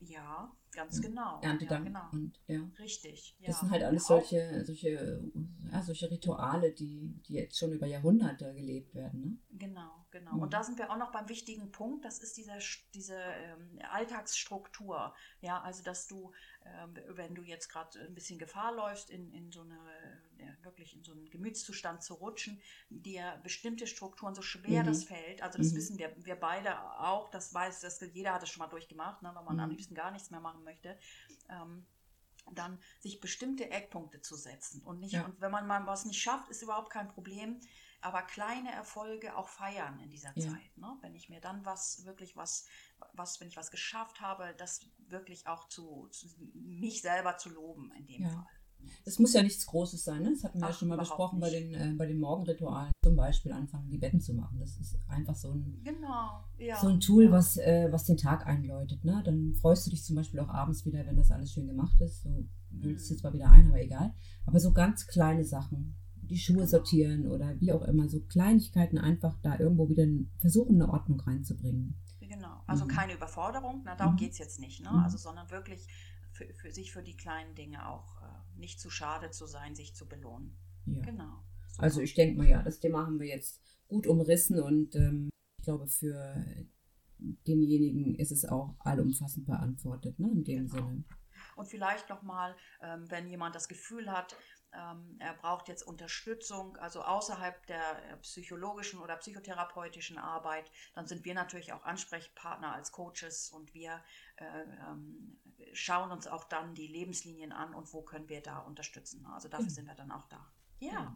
Ja, 0.00 0.50
ganz 0.72 1.00
genau. 1.00 1.40
Erntedank. 1.42 1.86
Ja, 1.86 1.92
genau. 1.92 2.10
Und 2.12 2.40
ja. 2.46 2.70
Richtig. 2.78 3.36
Das 3.40 3.56
ja. 3.56 3.60
sind 3.60 3.70
halt 3.70 3.82
alles 3.82 4.04
Auch- 4.04 4.08
solche, 4.08 4.64
solche, 4.64 5.22
ja, 5.70 5.82
solche 5.82 6.10
Rituale, 6.10 6.72
die, 6.72 7.20
die 7.26 7.34
jetzt 7.34 7.58
schon 7.58 7.72
über 7.72 7.86
Jahrhunderte 7.86 8.52
gelebt 8.54 8.94
werden. 8.94 9.20
Ne? 9.20 9.38
Genau, 9.58 10.06
genau. 10.10 10.34
Mhm. 10.34 10.42
Und 10.42 10.52
da 10.52 10.62
sind 10.62 10.78
wir 10.78 10.90
auch 10.90 10.96
noch 10.96 11.12
beim 11.12 11.28
wichtigen 11.28 11.70
Punkt, 11.70 12.04
das 12.04 12.18
ist 12.18 12.36
diese, 12.36 12.58
diese 12.94 13.16
ähm, 13.16 13.78
Alltagsstruktur. 13.90 15.14
Ja, 15.40 15.60
also 15.62 15.82
dass 15.82 16.06
du, 16.06 16.32
ähm, 16.64 16.94
wenn 17.08 17.34
du 17.34 17.42
jetzt 17.42 17.68
gerade 17.68 18.00
ein 18.00 18.14
bisschen 18.14 18.38
Gefahr 18.38 18.74
läufst, 18.74 19.10
in, 19.10 19.32
in 19.32 19.52
so 19.52 19.62
eine, 19.62 19.78
wirklich 20.64 20.94
in 20.94 21.02
so 21.04 21.12
einen 21.12 21.30
Gemütszustand 21.30 22.02
zu 22.02 22.14
rutschen, 22.14 22.60
dir 22.88 23.40
bestimmte 23.42 23.86
Strukturen, 23.86 24.34
so 24.34 24.42
schwer 24.42 24.82
Mhm. 24.82 24.84
das 24.84 25.04
fällt, 25.04 25.42
also 25.42 25.58
das 25.58 25.68
Mhm. 25.68 25.76
wissen 25.76 25.98
wir, 25.98 26.14
wir 26.24 26.36
beide 26.36 26.80
auch, 27.00 27.30
das 27.30 27.52
weiß, 27.54 27.80
das, 27.80 28.00
jeder 28.12 28.34
hat 28.34 28.42
es 28.42 28.50
schon 28.50 28.60
mal 28.60 28.68
durchgemacht, 28.68 29.22
ne, 29.22 29.32
wenn 29.34 29.44
man 29.44 29.60
am 29.60 29.70
Mhm. 29.70 29.70
liebsten 29.70 29.94
gar 29.94 30.10
nichts 30.10 30.30
mehr 30.30 30.40
machen 30.40 30.64
möchte. 30.64 30.98
Ähm, 31.48 31.86
dann 32.52 32.80
sich 32.98 33.20
bestimmte 33.20 33.70
Eckpunkte 33.70 34.22
zu 34.22 34.34
setzen 34.34 34.82
und 34.82 34.98
nicht 34.98 35.14
Ja. 35.14 35.24
und 35.24 35.40
wenn 35.40 35.50
man 35.52 35.66
mal 35.66 35.86
was 35.86 36.04
nicht 36.04 36.20
schafft, 36.20 36.48
ist 36.48 36.62
überhaupt 36.62 36.90
kein 36.90 37.08
Problem, 37.08 37.60
aber 38.00 38.22
kleine 38.22 38.72
Erfolge 38.72 39.36
auch 39.36 39.48
feiern 39.48 40.00
in 40.00 40.10
dieser 40.10 40.36
Ja. 40.36 40.44
Zeit, 40.48 40.76
ne? 40.76 40.96
Wenn 41.02 41.14
ich 41.14 41.28
mir 41.28 41.40
dann 41.40 41.64
was 41.64 42.04
wirklich 42.06 42.36
was 42.36 42.66
was 43.12 43.40
wenn 43.40 43.48
ich 43.48 43.56
was 43.56 43.70
geschafft 43.70 44.20
habe, 44.20 44.54
das 44.56 44.80
wirklich 44.98 45.46
auch 45.46 45.68
zu, 45.68 46.08
zu 46.08 46.28
mich 46.54 47.02
selber 47.02 47.36
zu 47.36 47.50
loben 47.50 47.92
in 47.92 48.06
dem 48.06 48.24
Ja. 48.24 48.28
Fall. 48.28 48.59
Es 49.04 49.18
muss 49.18 49.32
ja 49.32 49.42
nichts 49.42 49.66
Großes 49.66 50.04
sein, 50.04 50.22
ne? 50.22 50.30
Das 50.32 50.44
hatten 50.44 50.58
wir 50.58 50.66
ja 50.66 50.72
Ach, 50.72 50.78
schon 50.78 50.88
mal 50.88 50.98
besprochen 50.98 51.40
bei 51.40 51.50
den, 51.50 51.74
äh, 51.74 51.94
bei 51.96 52.06
den 52.06 52.18
Morgenritualen. 52.20 52.92
Zum 53.04 53.16
Beispiel 53.16 53.52
anfangen, 53.52 53.88
die 53.90 53.98
Betten 53.98 54.20
zu 54.20 54.34
machen. 54.34 54.58
Das 54.60 54.76
ist 54.76 54.96
einfach 55.08 55.34
so 55.34 55.52
ein, 55.52 55.80
Genau, 55.84 56.44
ja. 56.58 56.78
so 56.80 56.88
ein 56.88 57.00
Tool, 57.00 57.24
ja. 57.24 57.32
was, 57.32 57.56
äh, 57.56 57.88
was 57.90 58.04
den 58.04 58.16
Tag 58.16 58.46
einläutet. 58.46 59.04
Ne? 59.04 59.22
Dann 59.24 59.54
freust 59.54 59.86
du 59.86 59.90
dich 59.90 60.04
zum 60.04 60.16
Beispiel 60.16 60.40
auch 60.40 60.48
abends 60.50 60.84
wieder, 60.84 61.04
wenn 61.06 61.16
das 61.16 61.30
alles 61.30 61.52
schön 61.52 61.66
gemacht 61.66 62.00
ist. 62.00 62.24
Du 62.24 62.46
willst 62.70 63.10
Mhm. 63.10 63.14
dir 63.14 63.20
zwar 63.20 63.32
wieder 63.32 63.50
ein, 63.50 63.68
aber 63.68 63.80
egal. 63.82 64.14
Aber 64.46 64.60
so 64.60 64.72
ganz 64.72 65.06
kleine 65.06 65.44
Sachen. 65.44 65.96
Die 66.22 66.38
Schuhe 66.38 66.56
Genau. 66.58 66.66
sortieren 66.68 67.26
oder 67.26 67.58
wie 67.60 67.72
auch 67.72 67.82
immer. 67.82 68.08
So 68.08 68.20
Kleinigkeiten 68.20 68.98
einfach 68.98 69.36
da 69.42 69.58
irgendwo 69.58 69.88
wieder 69.88 70.06
versuchen, 70.38 70.76
eine 70.80 70.88
Ordnung 70.92 71.18
reinzubringen. 71.20 71.96
Genau, 72.20 72.60
also 72.68 72.84
Mhm. 72.84 72.88
keine 72.90 73.14
Überforderung, 73.14 73.82
na, 73.84 73.96
darum 73.96 74.12
Mhm. 74.14 74.18
geht 74.18 74.32
es 74.32 74.38
jetzt 74.38 74.60
nicht, 74.60 74.80
ne? 74.84 74.90
Mhm. 74.92 74.98
also, 75.00 75.16
sondern 75.18 75.50
wirklich 75.50 75.88
für, 76.40 76.54
für 76.54 76.70
sich 76.70 76.92
für 76.92 77.02
die 77.02 77.16
kleinen 77.16 77.54
Dinge 77.54 77.86
auch 77.88 78.22
äh, 78.22 78.58
nicht 78.58 78.80
zu 78.80 78.90
schade 78.90 79.30
zu 79.30 79.46
sein, 79.46 79.74
sich 79.74 79.94
zu 79.94 80.08
belohnen. 80.08 80.56
Ja. 80.86 81.02
Genau. 81.02 81.42
Super. 81.68 81.82
Also 81.82 82.00
ich 82.00 82.14
denke 82.14 82.38
mal, 82.38 82.48
ja, 82.48 82.62
das 82.62 82.80
Thema 82.80 83.06
haben 83.06 83.20
wir 83.20 83.28
jetzt 83.28 83.60
gut 83.88 84.06
umrissen 84.06 84.60
und 84.60 84.94
ähm, 84.94 85.30
ich 85.58 85.64
glaube, 85.64 85.86
für 85.86 86.44
denjenigen 87.46 88.14
ist 88.14 88.32
es 88.32 88.44
auch 88.46 88.74
allumfassend 88.78 89.46
beantwortet, 89.46 90.18
ne, 90.18 90.30
in 90.32 90.44
dem 90.44 90.68
Genau. 90.68 90.88
Sinne. 90.88 91.04
Und 91.56 91.66
vielleicht 91.66 92.08
nochmal, 92.08 92.56
ähm, 92.80 93.04
wenn 93.10 93.26
jemand 93.26 93.54
das 93.54 93.68
Gefühl 93.68 94.10
hat, 94.10 94.34
er 95.18 95.34
braucht 95.34 95.68
jetzt 95.68 95.82
Unterstützung, 95.82 96.76
also 96.76 97.02
außerhalb 97.02 97.66
der 97.66 98.12
äh, 98.12 98.16
psychologischen 98.18 99.00
oder 99.00 99.16
psychotherapeutischen 99.16 100.18
Arbeit, 100.18 100.70
dann 100.94 101.06
sind 101.06 101.24
wir 101.24 101.34
natürlich 101.34 101.72
auch 101.72 101.84
Ansprechpartner 101.84 102.72
als 102.72 102.92
Coaches 102.92 103.50
und 103.50 103.74
wir 103.74 104.02
äh, 104.36 104.44
ähm, 104.88 105.40
schauen 105.72 106.10
uns 106.12 106.26
auch 106.26 106.44
dann 106.44 106.74
die 106.74 106.86
Lebenslinien 106.86 107.52
an 107.52 107.74
und 107.74 107.92
wo 107.92 108.02
können 108.02 108.28
wir 108.28 108.42
da 108.42 108.58
unterstützen. 108.58 109.26
Also 109.26 109.48
dafür 109.48 109.66
Genau. 109.66 109.74
sind 109.74 109.86
wir 109.86 109.94
dann 109.94 110.12
auch 110.12 110.26
da. 110.28 110.52
Ja. 110.78 111.14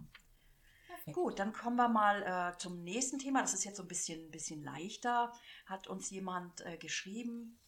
Perfekt. 0.87 1.14
Gut, 1.14 1.38
dann 1.38 1.52
kommen 1.52 1.76
wir 1.76 1.88
mal 1.88 2.23
äh, 2.23 2.58
zum 2.58 2.82
nächsten 2.82 3.18
Thema. 3.18 3.40
Das 3.40 3.54
ist 3.54 3.64
jetzt 3.64 3.76
so 3.76 3.82
ein 3.82 3.88
bisschen, 3.88 4.30
bisschen 4.30 4.62
leichter. 4.62 5.32
Hat 5.66 5.87
uns 5.87 6.11
jemand 6.11 6.61
äh, 6.61 6.76
geschrieben 6.76 7.58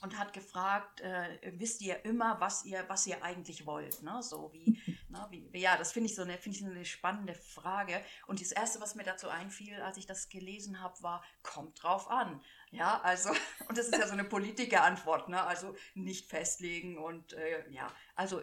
und 0.00 0.18
hat 0.18 0.32
gefragt, 0.32 1.00
äh, 1.00 1.52
wisst 1.54 1.82
ihr 1.82 2.04
immer, 2.04 2.40
was 2.40 2.64
ihr, 2.64 2.84
was 2.88 3.06
ihr 3.06 3.22
eigentlich 3.22 3.66
wollt? 3.66 4.02
Ne? 4.02 4.22
So 4.22 4.50
wie, 4.52 4.80
Na, 5.08 5.28
wie, 5.30 5.50
ja, 5.58 5.76
das 5.76 5.92
finde 5.92 6.08
ich, 6.08 6.14
so 6.14 6.22
eine, 6.22 6.38
find 6.38 6.56
ich 6.56 6.62
so 6.62 6.70
eine 6.70 6.84
spannende 6.84 7.34
Frage. 7.34 8.00
Und 8.26 8.40
das 8.40 8.52
Erste, 8.52 8.80
was 8.80 8.94
mir 8.94 9.04
dazu 9.04 9.28
einfiel, 9.28 9.80
als 9.82 9.98
ich 9.98 10.06
das 10.06 10.28
gelesen 10.28 10.80
habe, 10.80 11.02
war, 11.02 11.22
kommt 11.42 11.82
drauf 11.82 12.10
an. 12.10 12.40
Ja, 12.70 13.00
also, 13.02 13.30
und 13.68 13.76
das 13.76 13.86
ist 13.86 13.96
ja 13.96 14.06
so 14.06 14.12
eine 14.12 14.24
Politikerantwort, 14.24 15.28
ne? 15.28 15.42
also 15.42 15.74
nicht 15.94 16.26
festlegen 16.26 16.98
und 16.98 17.32
äh, 17.34 17.68
ja, 17.70 17.92
also 18.14 18.42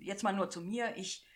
jetzt 0.00 0.22
mal 0.22 0.32
nur 0.32 0.50
zu 0.50 0.60
mir, 0.60 0.96
ich, 0.96 1.26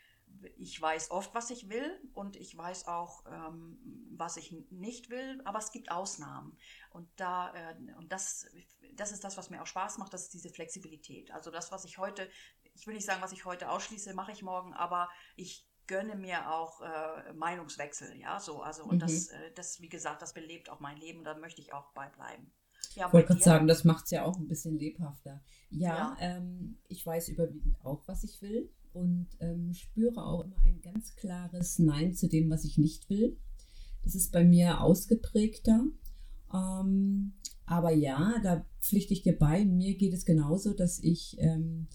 ich 0.56 0.80
weiß 0.80 1.11
oft, 1.11 1.35
was 1.35 1.50
ich 1.50 1.68
will 1.68 2.00
und 2.14 2.37
ich 2.37 2.56
weiß 2.56 2.87
auch, 2.88 3.25
ähm, 3.26 3.78
was 4.16 4.37
ich 4.37 4.52
nicht 4.71 5.11
will, 5.11 5.40
aber 5.44 5.59
es 5.59 5.71
gibt 5.71 5.90
Ausnahmen. 5.90 6.56
Und, 6.90 7.09
da, 7.16 7.52
äh, 7.54 7.76
und 7.97 8.12
das, 8.12 8.47
das 8.96 9.12
ist 9.12 9.24
das, 9.24 9.36
was 9.36 9.50
mir 9.50 9.62
auch 9.62 9.66
Spaß 9.66 9.98
macht, 9.98 10.12
das 10.12 10.22
ist 10.22 10.34
diese 10.34 10.50
Flexibilität. 10.50 11.30
Also 11.32 11.50
das, 11.50 11.72
was 11.72 11.84
ich 11.84 11.98
heute 11.98 12.28
ich 12.74 12.86
will 12.86 12.94
nicht 12.94 13.06
sagen, 13.06 13.22
was 13.22 13.32
ich 13.32 13.44
heute 13.44 13.70
ausschließe, 13.70 14.14
mache 14.14 14.32
ich 14.32 14.42
morgen, 14.42 14.74
aber 14.74 15.08
ich 15.36 15.66
gönne 15.86 16.16
mir 16.16 16.50
auch 16.50 16.80
äh, 16.80 17.32
Meinungswechsel, 17.34 18.16
ja, 18.16 18.40
so, 18.40 18.62
also 18.62 18.84
und 18.84 18.96
mhm. 18.96 19.00
das, 19.00 19.28
äh, 19.28 19.52
das, 19.54 19.80
wie 19.80 19.88
gesagt, 19.88 20.22
das 20.22 20.32
belebt 20.32 20.70
auch 20.70 20.80
mein 20.80 20.96
Leben 20.96 21.18
und 21.18 21.24
da 21.24 21.36
möchte 21.36 21.60
ich 21.60 21.72
auch 21.72 21.92
beibleiben. 21.92 22.50
Ja, 22.94 23.06
ich 23.06 23.12
wollte 23.12 23.28
gerade 23.28 23.42
sagen, 23.42 23.66
das 23.66 23.84
macht 23.84 24.04
es 24.04 24.10
ja 24.10 24.24
auch 24.24 24.36
ein 24.38 24.48
bisschen 24.48 24.78
lebhafter. 24.78 25.42
Ja, 25.70 25.88
ja. 25.88 26.16
Ähm, 26.20 26.78
ich 26.88 27.04
weiß 27.04 27.28
überwiegend 27.28 27.76
auch, 27.84 28.02
was 28.06 28.24
ich 28.24 28.40
will 28.42 28.70
und 28.92 29.28
ähm, 29.40 29.72
spüre 29.72 30.22
auch 30.22 30.44
immer 30.44 30.62
ein 30.64 30.80
ganz 30.80 31.14
klares 31.16 31.78
Nein 31.78 32.14
zu 32.14 32.28
dem, 32.28 32.50
was 32.50 32.64
ich 32.64 32.78
nicht 32.78 33.08
will. 33.08 33.38
Das 34.02 34.14
ist 34.14 34.32
bei 34.32 34.44
mir 34.44 34.80
ausgeprägter. 34.80 35.84
Ähm, 36.52 37.34
aber 37.66 37.92
ja, 37.92 38.40
da 38.42 38.66
pflichte 38.80 39.14
ich 39.14 39.23
dir 39.23 39.37
bei. 39.38 39.64
Mir 39.64 39.97
geht 39.97 40.12
es 40.12 40.25
genauso, 40.25 40.75
dass 40.75 40.99
ich 40.99 41.37
ähm, 41.38 41.88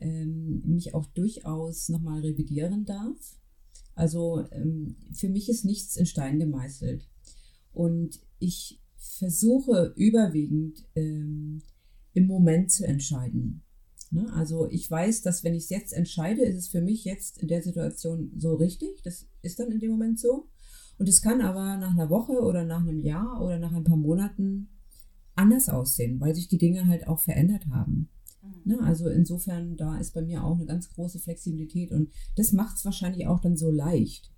ähm, 0.00 0.62
mich 0.64 0.94
auch 0.94 1.06
durchaus 1.06 1.88
nochmal 1.88 2.20
revidieren 2.20 2.84
darf. 2.84 3.36
Also 3.94 4.44
ähm, 4.50 4.96
für 5.12 5.28
mich 5.28 5.48
ist 5.48 5.64
nichts 5.64 5.96
in 5.96 6.06
Stein 6.06 6.38
gemeißelt. 6.38 7.06
Und 7.72 8.20
ich 8.38 8.80
versuche 8.96 9.92
überwiegend 9.96 10.86
ähm, 10.94 11.62
im 12.14 12.26
Moment 12.26 12.70
zu 12.70 12.86
entscheiden. 12.86 13.62
Ne? 14.10 14.32
Also 14.32 14.68
ich 14.70 14.90
weiß, 14.90 15.22
dass 15.22 15.44
wenn 15.44 15.54
ich 15.54 15.64
es 15.64 15.70
jetzt 15.70 15.92
entscheide, 15.92 16.42
ist 16.42 16.56
es 16.56 16.68
für 16.68 16.80
mich 16.80 17.04
jetzt 17.04 17.38
in 17.38 17.48
der 17.48 17.62
Situation 17.62 18.32
so 18.36 18.54
richtig. 18.54 19.02
Das 19.02 19.26
ist 19.42 19.58
dann 19.60 19.70
in 19.70 19.80
dem 19.80 19.90
Moment 19.90 20.18
so. 20.18 20.48
Und 20.98 21.08
es 21.08 21.22
kann 21.22 21.40
aber 21.40 21.76
nach 21.76 21.92
einer 21.92 22.10
Woche 22.10 22.32
oder 22.32 22.64
nach 22.64 22.80
einem 22.80 23.00
Jahr 23.00 23.40
oder 23.42 23.58
nach 23.58 23.72
ein 23.72 23.84
paar 23.84 23.96
Monaten 23.96 24.68
anders 25.40 25.68
aussehen, 25.68 26.20
weil 26.20 26.34
sich 26.34 26.48
die 26.48 26.58
Dinge 26.58 26.86
halt 26.86 27.08
auch 27.08 27.18
verändert 27.18 27.66
haben. 27.68 28.08
Ne? 28.64 28.78
Also 28.82 29.08
insofern, 29.08 29.76
da 29.76 29.98
ist 29.98 30.12
bei 30.12 30.22
mir 30.22 30.44
auch 30.44 30.56
eine 30.56 30.66
ganz 30.66 30.90
große 30.90 31.18
Flexibilität 31.18 31.92
und 31.92 32.10
das 32.36 32.52
macht 32.52 32.76
es 32.76 32.84
wahrscheinlich 32.84 33.26
auch 33.26 33.40
dann 33.40 33.56
so 33.56 33.70
leicht. 33.70 34.32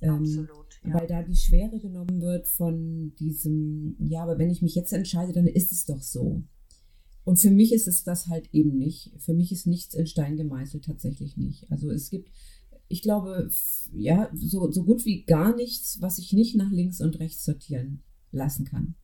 Ähm, 0.00 0.20
Absolut. 0.20 0.80
Ja. 0.84 0.94
Weil 0.94 1.06
da 1.06 1.22
die 1.22 1.36
Schwere 1.36 1.78
genommen 1.80 2.20
wird 2.20 2.46
von 2.46 3.14
diesem, 3.18 3.96
ja, 3.98 4.22
aber 4.22 4.38
wenn 4.38 4.50
ich 4.50 4.62
mich 4.62 4.74
jetzt 4.74 4.92
entscheide, 4.92 5.32
dann 5.32 5.46
ist 5.46 5.72
es 5.72 5.84
doch 5.84 6.02
so. 6.02 6.42
Und 7.24 7.38
für 7.38 7.50
mich 7.50 7.72
ist 7.72 7.88
es 7.88 8.04
das 8.04 8.26
halt 8.26 8.52
eben 8.52 8.76
nicht. 8.76 9.12
Für 9.18 9.32
mich 9.32 9.50
ist 9.50 9.66
nichts 9.66 9.94
in 9.94 10.06
Stein 10.06 10.36
gemeißelt, 10.36 10.84
tatsächlich 10.84 11.36
nicht. 11.36 11.70
Also 11.70 11.90
es 11.90 12.10
gibt, 12.10 12.30
ich 12.88 13.00
glaube, 13.02 13.48
ja, 13.92 14.30
so, 14.34 14.70
so 14.70 14.84
gut 14.84 15.04
wie 15.06 15.24
gar 15.24 15.56
nichts, 15.56 16.00
was 16.00 16.18
ich 16.18 16.32
nicht 16.32 16.54
nach 16.54 16.70
links 16.70 17.00
und 17.00 17.18
rechts 17.18 17.44
sortieren 17.44 18.02
lassen 18.30 18.66
kann. 18.66 18.94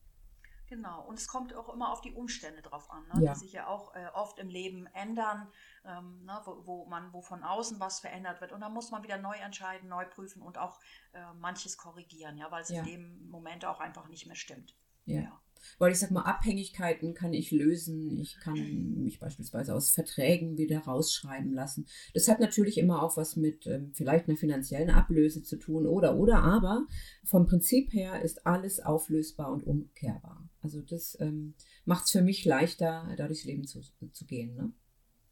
Genau, 0.71 1.05
und 1.05 1.19
es 1.19 1.27
kommt 1.27 1.53
auch 1.53 1.69
immer 1.75 1.91
auf 1.91 2.00
die 2.00 2.12
Umstände 2.12 2.62
drauf 2.62 2.89
an, 2.93 3.03
ne? 3.12 3.25
ja. 3.25 3.35
die 3.35 3.41
sich 3.41 3.53
ja 3.53 3.67
auch 3.67 3.93
äh, 3.97 4.07
oft 4.15 4.39
im 4.39 4.49
Leben 4.49 4.87
ändern, 4.95 5.49
ähm, 5.85 6.25
ne? 6.25 6.41
wo, 6.45 6.65
wo, 6.65 6.87
man, 6.87 7.12
wo 7.12 7.23
von 7.23 7.43
außen 7.43 7.81
was 7.81 7.99
verändert 7.99 8.41
wird. 8.41 8.53
Und 8.53 8.61
dann 8.61 8.73
muss 8.73 8.93
man 8.93 9.03
wieder 9.03 9.19
neu 9.19 9.35
entscheiden, 9.35 9.89
neu 9.89 10.05
prüfen 10.07 10.41
und 10.43 10.59
auch 10.59 10.79
äh, 11.12 11.35
manches 11.41 11.77
korrigieren, 11.77 12.39
ja, 12.39 12.53
weil 12.53 12.62
es 12.62 12.69
ja. 12.69 12.83
in 12.83 12.87
dem 12.87 13.29
Moment 13.29 13.65
auch 13.65 13.81
einfach 13.81 14.07
nicht 14.07 14.27
mehr 14.27 14.37
stimmt. 14.37 14.77
ja. 15.07 15.23
ja. 15.23 15.43
Weil 15.79 15.93
ich 15.93 15.99
sag 15.99 16.11
mal, 16.11 16.23
Abhängigkeiten 16.23 17.12
kann 17.12 17.35
ich 17.35 17.50
lösen. 17.50 18.17
Ich 18.19 18.39
kann 18.41 18.55
mich 19.03 19.19
beispielsweise 19.19 19.75
aus 19.75 19.91
Verträgen 19.91 20.57
wieder 20.57 20.79
rausschreiben 20.81 21.53
lassen. 21.53 21.87
Das 22.15 22.29
hat 22.29 22.41
natürlich 22.41 22.79
immer 22.79 23.03
auch 23.03 23.19
was 23.19 23.37
mit 23.37 23.67
ähm, 23.67 23.93
vielleicht 23.93 24.27
einer 24.27 24.39
finanziellen 24.39 24.89
Ablöse 24.89 25.43
zu 25.43 25.59
tun 25.59 25.87
oder 25.87 26.17
oder, 26.17 26.43
aber 26.43 26.87
vom 27.25 27.47
Prinzip 27.47 27.93
her 27.93 28.23
ist 28.23 28.47
alles 28.47 28.81
auflösbar 28.81 29.53
und 29.53 29.66
umkehrbar. 29.66 30.50
Also 30.62 30.83
das 30.83 31.18
ähm, 31.20 31.55
macht 31.85 32.05
es 32.05 32.11
für 32.11 32.23
mich 32.23 32.44
leichter, 32.44 33.14
da 33.16 33.27
durchs 33.27 33.44
Leben 33.44 33.66
zu, 33.66 33.81
zu 34.12 34.27
gehen. 34.27 34.55
Ne? 34.55 34.73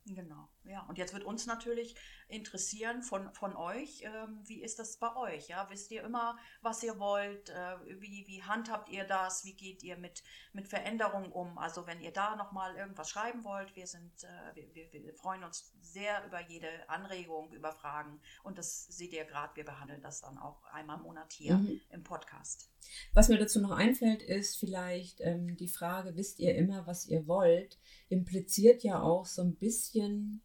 Genau, 0.06 0.48
ja. 0.64 0.86
Und 0.88 0.98
jetzt 0.98 1.12
wird 1.12 1.24
uns 1.24 1.46
natürlich 1.46 1.94
interessieren 2.28 3.02
von, 3.02 3.32
von 3.32 3.56
euch, 3.56 4.02
ähm, 4.02 4.40
wie 4.44 4.62
ist 4.62 4.78
das 4.78 4.98
bei 4.98 5.14
euch? 5.16 5.48
Ja? 5.48 5.68
Wisst 5.70 5.90
ihr 5.90 6.02
immer, 6.02 6.38
was 6.60 6.82
ihr 6.82 6.98
wollt? 6.98 7.50
Äh, 7.50 8.00
wie, 8.00 8.24
wie 8.26 8.42
handhabt 8.42 8.88
ihr 8.90 9.04
das? 9.04 9.44
Wie 9.44 9.54
geht 9.54 9.82
ihr 9.82 9.96
mit, 9.96 10.22
mit 10.52 10.68
Veränderungen 10.68 11.32
um? 11.32 11.58
Also 11.58 11.86
wenn 11.86 12.00
ihr 12.00 12.12
da 12.12 12.36
nochmal 12.36 12.76
irgendwas 12.76 13.10
schreiben 13.10 13.44
wollt, 13.44 13.74
wir 13.74 13.86
sind, 13.86 14.12
äh, 14.24 14.54
wir, 14.54 14.92
wir, 14.92 15.04
wir, 15.04 15.14
freuen 15.14 15.42
uns 15.44 15.72
sehr 15.80 16.24
über 16.26 16.40
jede 16.40 16.68
Anregung, 16.88 17.52
über 17.52 17.72
Fragen. 17.72 18.20
Und 18.42 18.58
das 18.58 18.86
seht 18.86 19.12
ihr 19.12 19.24
gerade, 19.24 19.56
wir 19.56 19.64
behandeln 19.64 20.02
das 20.02 20.20
dann 20.20 20.38
auch 20.38 20.64
einmal 20.66 20.98
im 20.98 21.04
Monat 21.04 21.32
hier 21.32 21.56
mhm. 21.56 21.80
im 21.90 22.04
Podcast. 22.04 22.70
Was 23.12 23.28
mir 23.28 23.38
dazu 23.38 23.60
noch 23.60 23.72
einfällt, 23.72 24.22
ist 24.22 24.58
vielleicht 24.58 25.20
ähm, 25.20 25.56
die 25.56 25.68
Frage, 25.68 26.14
wisst 26.16 26.38
ihr 26.38 26.54
immer, 26.54 26.86
was 26.86 27.06
ihr 27.06 27.26
wollt? 27.26 27.78
impliziert 28.08 28.82
ja 28.82 29.00
auch 29.02 29.26
so 29.26 29.42
ein 29.42 29.56
bisschen 29.56 30.42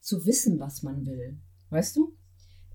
zu 0.00 0.24
wissen, 0.26 0.58
was 0.58 0.82
man 0.82 1.06
will. 1.06 1.38
Weißt 1.70 1.96
du? 1.96 2.16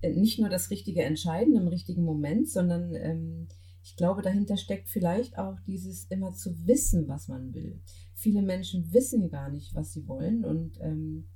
Äh, 0.02 0.14
nicht 0.14 0.38
nur 0.38 0.48
das 0.48 0.70
richtige 0.70 1.02
Entscheiden 1.02 1.56
im 1.56 1.68
richtigen 1.68 2.04
Moment, 2.04 2.48
sondern 2.48 2.94
ähm, 2.94 3.48
ich 3.82 3.96
glaube, 3.96 4.22
dahinter 4.22 4.56
steckt 4.56 4.88
vielleicht 4.88 5.38
auch 5.38 5.58
dieses 5.66 6.06
immer 6.06 6.32
zu 6.32 6.66
wissen, 6.66 7.06
was 7.06 7.28
man 7.28 7.52
will. 7.52 7.82
Viele 8.14 8.42
Menschen 8.42 8.92
wissen 8.92 9.28
gar 9.28 9.50
nicht, 9.50 9.74
was 9.74 9.92
sie 9.92 10.08
wollen 10.08 10.44
und 10.44 10.80
ähm, 10.80 11.28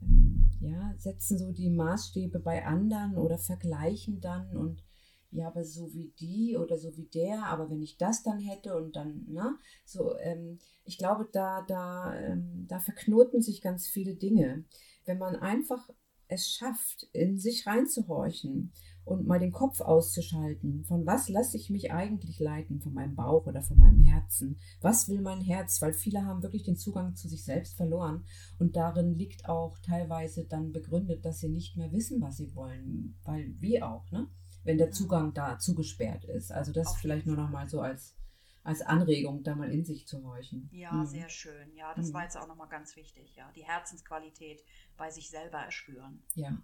ähm, 0.00 0.50
ja, 0.60 0.94
setzen 0.98 1.38
so 1.38 1.52
die 1.52 1.70
Maßstäbe 1.70 2.38
bei 2.38 2.64
anderen 2.64 3.16
oder 3.16 3.38
vergleichen 3.38 4.20
dann 4.20 4.56
und 4.56 4.84
ja, 5.32 5.46
aber 5.46 5.64
so 5.64 5.92
wie 5.94 6.12
die 6.20 6.56
oder 6.58 6.76
so 6.76 6.94
wie 6.96 7.06
der, 7.06 7.46
aber 7.46 7.70
wenn 7.70 7.80
ich 7.80 7.96
das 7.96 8.22
dann 8.22 8.38
hätte 8.38 8.76
und 8.76 8.94
dann, 8.94 9.24
ne, 9.28 9.56
so, 9.84 10.14
ähm, 10.18 10.58
ich 10.84 10.98
glaube, 10.98 11.26
da, 11.32 11.62
da, 11.66 12.14
ähm, 12.14 12.66
da 12.68 12.78
verknoten 12.78 13.40
sich 13.40 13.62
ganz 13.62 13.86
viele 13.86 14.14
Dinge. 14.14 14.64
Wenn 15.04 15.18
man 15.18 15.36
einfach 15.36 15.88
es 16.28 16.50
schafft, 16.50 17.08
in 17.12 17.38
sich 17.38 17.66
reinzuhorchen 17.66 18.72
und 19.04 19.26
mal 19.26 19.38
den 19.38 19.52
Kopf 19.52 19.80
auszuschalten, 19.80 20.84
von 20.84 21.04
was 21.06 21.28
lasse 21.28 21.56
ich 21.56 21.68
mich 21.70 21.92
eigentlich 21.92 22.38
leiten, 22.38 22.80
von 22.80 22.94
meinem 22.94 23.14
Bauch 23.14 23.46
oder 23.46 23.62
von 23.62 23.78
meinem 23.78 24.00
Herzen? 24.00 24.58
Was 24.80 25.08
will 25.08 25.20
mein 25.20 25.40
Herz? 25.40 25.82
Weil 25.82 25.92
viele 25.92 26.24
haben 26.24 26.42
wirklich 26.42 26.62
den 26.62 26.76
Zugang 26.76 27.14
zu 27.14 27.28
sich 27.28 27.44
selbst 27.44 27.76
verloren 27.76 28.24
und 28.58 28.76
darin 28.76 29.14
liegt 29.14 29.48
auch 29.48 29.78
teilweise 29.80 30.44
dann 30.44 30.72
begründet, 30.72 31.24
dass 31.24 31.40
sie 31.40 31.48
nicht 31.48 31.76
mehr 31.76 31.92
wissen, 31.92 32.20
was 32.20 32.38
sie 32.38 32.54
wollen, 32.54 33.16
weil 33.24 33.54
wie 33.60 33.82
auch, 33.82 34.10
ne? 34.10 34.28
wenn 34.64 34.78
der 34.78 34.92
Zugang 34.92 35.34
da 35.34 35.58
zugesperrt 35.58 36.24
ist. 36.24 36.52
Also 36.52 36.72
das 36.72 36.94
vielleicht 36.96 37.26
nur 37.26 37.36
noch 37.36 37.50
mal 37.50 37.68
so 37.68 37.80
als, 37.80 38.14
als 38.64 38.80
Anregung, 38.80 39.42
da 39.42 39.54
mal 39.54 39.70
in 39.70 39.84
sich 39.84 40.06
zu 40.06 40.22
horchen. 40.22 40.68
Ja, 40.72 40.92
mhm. 40.92 41.06
sehr 41.06 41.28
schön. 41.28 41.74
Ja, 41.74 41.94
das 41.94 42.08
mhm. 42.08 42.14
war 42.14 42.22
jetzt 42.24 42.36
auch 42.36 42.46
noch 42.46 42.56
mal 42.56 42.66
ganz 42.66 42.94
wichtig. 42.96 43.34
Ja, 43.34 43.50
die 43.52 43.64
Herzensqualität 43.64 44.62
bei 44.96 45.10
sich 45.10 45.30
selber 45.30 45.58
erspüren. 45.58 46.22
Ja. 46.34 46.56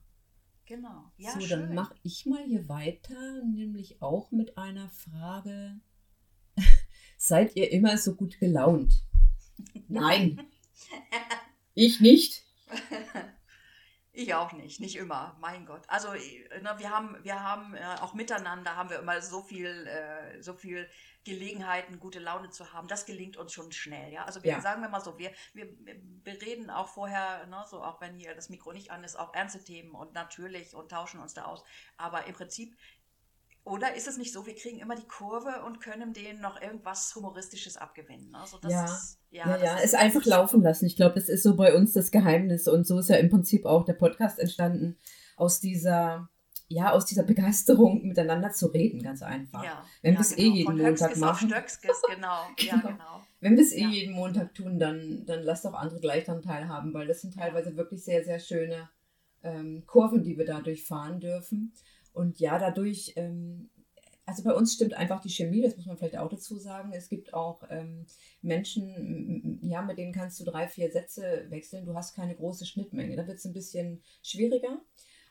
Genau. 0.66 1.11
Ja, 1.16 1.32
so, 1.32 1.40
schön. 1.40 1.48
dann 1.48 1.74
mache 1.74 1.94
ich 2.02 2.26
mal 2.26 2.44
hier 2.44 2.68
weiter, 2.68 3.42
nämlich 3.42 4.02
auch 4.02 4.30
mit 4.30 4.58
einer 4.58 4.90
Frage. 4.90 5.80
Seid 7.16 7.56
ihr 7.56 7.72
immer 7.72 7.96
so 7.96 8.14
gut 8.14 8.38
gelaunt? 8.38 9.02
Nein. 9.88 10.46
ich 11.74 12.00
nicht. 12.00 12.44
Ich 14.18 14.35
auch 14.35 14.50
nicht, 14.50 14.81
nicht 14.81 14.96
immer, 14.96 15.37
mein 15.38 15.64
Gott. 15.64 15.83
Also 15.87 16.12
äh, 16.12 16.61
ne, 16.61 16.74
wir 16.78 16.90
haben, 16.90 17.16
wir 17.22 17.40
haben 17.40 17.74
äh, 17.76 17.85
auch 18.00 18.14
miteinander 18.14 18.74
haben 18.74 18.90
wir 18.90 18.98
immer 18.98 19.22
so 19.22 19.42
viel, 19.42 19.87
äh, 19.87 20.42
so 20.42 20.54
viel 20.54 20.90
Gelegenheiten, 21.22 22.00
gute 22.00 22.18
Laune 22.18 22.50
zu 22.50 22.72
haben. 22.72 22.88
Das 22.88 23.07
gelingt 23.07 23.37
uns 23.37 23.52
schon 23.52 23.70
schnell, 23.70 24.12
ja. 24.12 24.24
Also 24.24 24.42
wir 24.42 24.50
ja. 24.50 24.61
sagen 24.61 24.83
wir 24.83 24.88
mal 24.88 25.00
so, 25.00 25.18
wir, 25.20 25.31
wir, 25.54 25.68
wir 26.24 26.42
reden 26.42 26.68
auch 26.68 26.88
vorher, 26.88 27.46
ne, 27.46 27.64
so 27.70 27.81
auch 27.81 28.00
wenn 28.00 28.16
hier 28.16 28.35
das 28.35 28.48
Mikro 28.48 28.72
nicht 28.72 28.90
an 28.90 29.04
ist, 29.04 29.14
auch 29.14 29.33
ernste 29.35 29.62
Themen 29.62 29.92
und 29.92 30.14
natürlich 30.14 30.74
und 30.74 30.90
tauschen 30.90 31.20
uns 31.20 31.35
da 31.35 31.44
aus. 31.44 31.62
Aber 31.96 32.26
im 32.26 32.35
Prinzip 32.35 32.76
oder 33.68 33.94
ist 33.94 34.09
es 34.09 34.16
nicht 34.16 34.33
so, 34.33 34.46
wir 34.46 34.54
kriegen 34.54 34.78
immer 34.78 34.96
die 34.96 35.07
Kurve 35.07 35.62
und 35.66 35.81
können 35.81 36.12
denen 36.12 36.40
noch 36.40 36.61
irgendwas 36.61 37.14
Humoristisches 37.14 37.76
abgewinnen? 37.76 38.35
Also 38.35 38.59
ja. 38.66 38.85
Ist, 38.85 39.18
ja, 39.31 39.46
ja, 39.46 39.62
ja, 39.62 39.78
es 39.83 39.94
einfach 39.94 40.24
laufen 40.24 40.62
lassen. 40.62 40.87
Ich 40.87 40.96
glaube, 40.96 41.16
das 41.16 41.28
ist 41.28 41.42
so 41.42 41.54
bei 41.54 41.74
uns 41.74 41.92
das 41.92 42.11
Geheimnis. 42.11 42.66
Und 42.66 42.87
so 42.87 42.98
ist 42.98 43.11
ja 43.11 43.16
im 43.16 43.28
Prinzip 43.28 43.66
auch 43.66 43.85
der 43.85 43.92
Podcast 43.92 44.38
entstanden, 44.38 44.96
aus 45.37 45.61
dieser, 45.61 46.28
ja, 46.68 46.92
aus 46.92 47.04
dieser 47.04 47.24
Begeisterung 47.24 48.07
miteinander 48.07 48.50
zu 48.52 48.66
reden, 48.68 49.02
ganz 49.02 49.22
einfach. 49.22 49.62
Ja, 49.62 49.85
Wenn 50.02 50.14
wir 50.14 50.20
es 50.20 50.33
eh 50.33 50.44
genau. 50.44 50.54
eh 50.54 50.57
jeden 50.57 50.66
Von 50.66 50.76
Montag 50.78 51.11
Höchskes 51.11 51.20
machen. 51.20 51.48
Stöckskes, 51.48 52.02
genau. 52.14 52.46
genau. 52.57 52.88
Genau. 52.88 53.22
Wenn 53.40 53.57
wir 53.57 53.62
es 53.62 53.72
eh 53.72 53.87
jeden 53.87 54.14
Montag 54.14 54.54
tun, 54.54 54.78
dann, 54.78 55.24
dann 55.26 55.42
lasst 55.42 55.66
auch 55.66 55.74
andere 55.74 56.00
gleich 56.00 56.24
daran 56.24 56.42
teilhaben, 56.42 56.94
weil 56.94 57.07
das 57.07 57.20
sind 57.20 57.35
teilweise 57.35 57.76
wirklich 57.76 58.02
sehr, 58.02 58.24
sehr 58.24 58.40
schöne 58.40 58.88
ähm, 59.42 59.85
Kurven, 59.87 60.24
die 60.24 60.37
wir 60.37 60.44
dadurch 60.44 60.85
fahren 60.85 61.20
dürfen. 61.20 61.72
Und 62.18 62.40
ja, 62.40 62.59
dadurch, 62.59 63.12
ähm, 63.14 63.70
also 64.26 64.42
bei 64.42 64.52
uns 64.52 64.74
stimmt 64.74 64.94
einfach 64.94 65.20
die 65.20 65.31
Chemie, 65.31 65.62
das 65.62 65.76
muss 65.76 65.87
man 65.87 65.96
vielleicht 65.96 66.18
auch 66.18 66.28
dazu 66.28 66.59
sagen. 66.59 66.92
Es 66.92 67.09
gibt 67.09 67.33
auch 67.33 67.62
ähm, 67.70 68.07
Menschen, 68.42 69.61
ja, 69.62 69.83
mit 69.83 69.98
denen 69.98 70.12
kannst 70.12 70.40
du 70.40 70.44
drei, 70.44 70.66
vier 70.66 70.90
Sätze 70.90 71.46
wechseln. 71.48 71.87
Du 71.87 71.94
hast 71.94 72.16
keine 72.16 72.35
große 72.35 72.66
Schnittmenge. 72.66 73.14
Da 73.14 73.28
wird 73.28 73.38
es 73.38 73.44
ein 73.44 73.52
bisschen 73.52 74.02
schwieriger. 74.24 74.81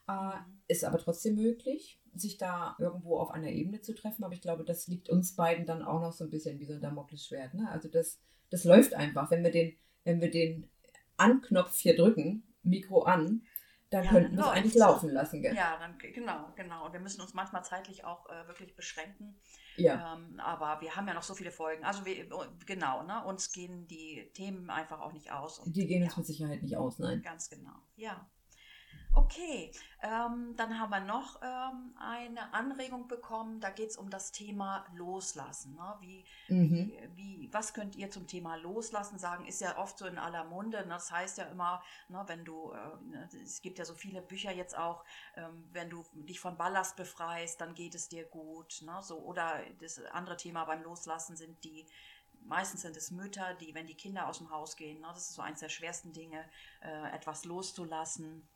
Äh, 0.07 0.37
ist 0.69 0.85
aber 0.85 0.97
trotzdem 0.97 1.35
möglich, 1.35 1.99
sich 2.15 2.37
da 2.37 2.77
irgendwo 2.79 3.17
auf 3.17 3.31
einer 3.31 3.49
Ebene 3.49 3.81
zu 3.81 3.93
treffen. 3.93 4.23
Aber 4.23 4.33
ich 4.33 4.41
glaube, 4.41 4.63
das 4.63 4.87
liegt 4.87 5.09
uns 5.09 5.35
beiden 5.35 5.65
dann 5.65 5.83
auch 5.83 5.99
noch 5.99 6.13
so 6.13 6.23
ein 6.23 6.29
bisschen 6.29 6.57
wie 6.57 6.65
so 6.65 6.73
ein 6.75 6.81
Damoklesschwert. 6.81 7.53
Ne? 7.53 7.69
Also 7.69 7.89
das, 7.89 8.21
das 8.49 8.63
läuft 8.63 8.93
einfach. 8.93 9.29
Wenn 9.29 9.43
wir 9.43 9.51
den, 9.51 9.75
wenn 10.05 10.21
wir 10.21 10.31
den 10.31 10.69
Anknopf 11.17 11.77
hier 11.77 11.97
drücken, 11.97 12.43
Mikro 12.63 13.01
an, 13.01 13.41
dann 13.89 14.03
ja, 14.03 14.09
könnten 14.11 14.35
wir 14.35 14.43
es 14.43 14.49
eigentlich 14.49 14.75
laufen 14.75 15.09
lassen. 15.11 15.41
Gell? 15.41 15.55
Ja, 15.55 15.77
dann, 15.79 15.97
genau, 15.97 16.51
genau. 16.55 16.85
Und 16.85 16.93
wir 16.93 16.99
müssen 16.99 17.21
uns 17.21 17.33
manchmal 17.33 17.63
zeitlich 17.63 18.03
auch 18.03 18.27
äh, 18.29 18.47
wirklich 18.47 18.75
beschränken. 18.75 19.39
Ja. 19.77 20.15
Ähm, 20.15 20.39
aber 20.39 20.81
wir 20.81 20.95
haben 20.95 21.07
ja 21.07 21.13
noch 21.13 21.23
so 21.23 21.35
viele 21.35 21.51
Folgen. 21.51 21.83
Also 21.85 22.05
wir, 22.05 22.27
genau, 22.65 23.03
ne? 23.03 23.23
uns 23.25 23.51
gehen 23.51 23.87
die 23.87 24.29
Themen 24.33 24.69
einfach 24.69 24.99
auch 24.99 25.13
nicht 25.13 25.31
aus. 25.31 25.59
Und, 25.59 25.75
die 25.75 25.87
gehen 25.87 26.01
ja, 26.01 26.07
uns 26.07 26.17
mit 26.17 26.25
Sicherheit 26.25 26.63
nicht 26.63 26.75
aus, 26.75 26.99
nein. 26.99 27.21
Ganz 27.21 27.49
genau, 27.49 27.75
ja. 27.95 28.29
Okay, 29.13 29.71
ähm, 30.03 30.53
dann 30.57 30.79
haben 30.79 30.91
wir 30.91 30.99
noch 30.99 31.41
ähm, 31.41 31.95
eine 31.97 32.53
Anregung 32.53 33.07
bekommen. 33.07 33.59
Da 33.59 33.71
geht 33.71 33.89
es 33.89 33.97
um 33.97 34.11
das 34.11 34.31
Thema 34.31 34.85
Loslassen. 34.93 35.73
Ne? 35.73 35.95
Wie, 36.01 36.25
mhm. 36.49 36.69
wie, 36.71 37.06
was 37.57 37.73
könnt 37.73 37.95
ihr 37.95 38.11
zum 38.11 38.27
Thema 38.27 38.55
Loslassen 38.55 39.17
sagen? 39.17 39.47
Ist 39.47 39.61
ja 39.61 39.79
oft 39.79 39.97
so 39.97 40.05
in 40.05 40.19
aller 40.19 40.43
Munde. 40.43 40.77
Ne? 40.81 40.89
Das 40.89 41.11
heißt 41.11 41.39
ja 41.39 41.45
immer, 41.45 41.83
ne, 42.07 42.23
wenn 42.27 42.45
du, 42.45 42.71
äh, 42.71 42.77
ne, 43.09 43.29
es 43.43 43.63
gibt 43.63 43.79
ja 43.79 43.85
so 43.85 43.95
viele 43.95 44.21
Bücher 44.21 44.51
jetzt 44.51 44.77
auch, 44.77 45.03
ähm, 45.35 45.67
wenn 45.73 45.89
du 45.89 46.05
dich 46.13 46.39
von 46.39 46.55
Ballast 46.55 46.95
befreist, 46.95 47.59
dann 47.59 47.73
geht 47.73 47.95
es 47.95 48.09
dir 48.09 48.25
gut. 48.25 48.83
Ne? 48.83 48.99
So, 49.01 49.17
oder 49.17 49.59
das 49.79 49.99
andere 50.11 50.37
Thema 50.37 50.65
beim 50.65 50.83
Loslassen 50.83 51.35
sind 51.35 51.63
die 51.63 51.85
meistens 52.45 52.83
sind 52.83 52.95
es 52.95 53.11
Mütter, 53.11 53.55
die, 53.55 53.73
wenn 53.73 53.87
die 53.87 53.95
Kinder 53.95 54.27
aus 54.27 54.37
dem 54.37 54.49
Haus 54.51 54.77
gehen, 54.77 55.01
ne, 55.01 55.07
das 55.07 55.29
ist 55.29 55.33
so 55.33 55.41
eines 55.41 55.59
der 55.59 55.69
schwersten 55.69 56.13
Dinge, 56.13 56.45
äh, 56.81 57.11
etwas 57.11 57.43
loszulassen. 57.43 58.47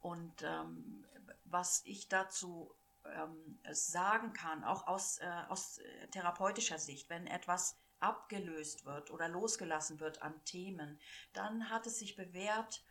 Und 0.00 0.42
ähm, 0.42 1.04
was 1.44 1.82
ich 1.84 2.08
dazu 2.08 2.72
ähm, 3.04 3.58
sagen 3.72 4.32
kann, 4.32 4.64
auch 4.64 4.86
aus, 4.86 5.18
äh, 5.18 5.42
aus 5.48 5.80
therapeutischer 6.12 6.78
Sicht, 6.78 7.08
wenn 7.10 7.26
etwas 7.26 7.78
abgelöst 8.00 8.84
wird 8.84 9.10
oder 9.10 9.28
losgelassen 9.28 10.00
wird 10.00 10.22
an 10.22 10.42
Themen, 10.44 10.98
dann 11.32 11.70
hat 11.70 11.86
es 11.86 11.98
sich 11.98 12.16
bewährt, 12.16 12.82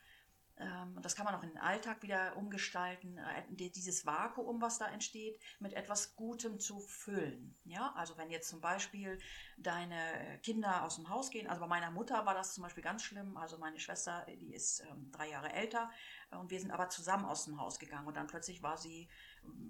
ähm, 0.59 0.93
und 0.95 1.05
das 1.05 1.15
kann 1.15 1.25
man 1.25 1.35
auch 1.35 1.43
in 1.43 1.49
den 1.49 1.57
Alltag 1.57 2.01
wieder 2.01 2.35
umgestalten, 2.35 3.17
äh, 3.17 3.69
dieses 3.69 4.05
Vakuum, 4.05 4.61
was 4.61 4.77
da 4.77 4.87
entsteht, 4.87 5.39
mit 5.59 5.73
etwas 5.73 6.15
Gutem 6.15 6.59
zu 6.59 6.79
füllen. 6.79 7.57
Ja, 7.63 7.93
also 7.95 8.17
wenn 8.17 8.29
jetzt 8.29 8.49
zum 8.49 8.59
Beispiel 8.59 9.19
deine 9.57 10.39
Kinder 10.43 10.83
aus 10.83 10.95
dem 10.95 11.09
Haus 11.09 11.29
gehen, 11.29 11.47
also 11.47 11.61
bei 11.61 11.67
meiner 11.67 11.91
Mutter 11.91 12.25
war 12.25 12.33
das 12.33 12.53
zum 12.53 12.63
Beispiel 12.63 12.83
ganz 12.83 13.03
schlimm, 13.03 13.37
also 13.37 13.57
meine 13.57 13.79
Schwester, 13.79 14.25
die 14.27 14.53
ist 14.53 14.81
ähm, 14.81 15.11
drei 15.11 15.29
Jahre 15.29 15.53
älter 15.53 15.89
äh, 16.31 16.35
und 16.35 16.51
wir 16.51 16.59
sind 16.59 16.71
aber 16.71 16.89
zusammen 16.89 17.25
aus 17.25 17.45
dem 17.45 17.59
Haus 17.59 17.79
gegangen 17.79 18.07
und 18.07 18.17
dann 18.17 18.27
plötzlich 18.27 18.61
war 18.61 18.77
sie, 18.77 19.07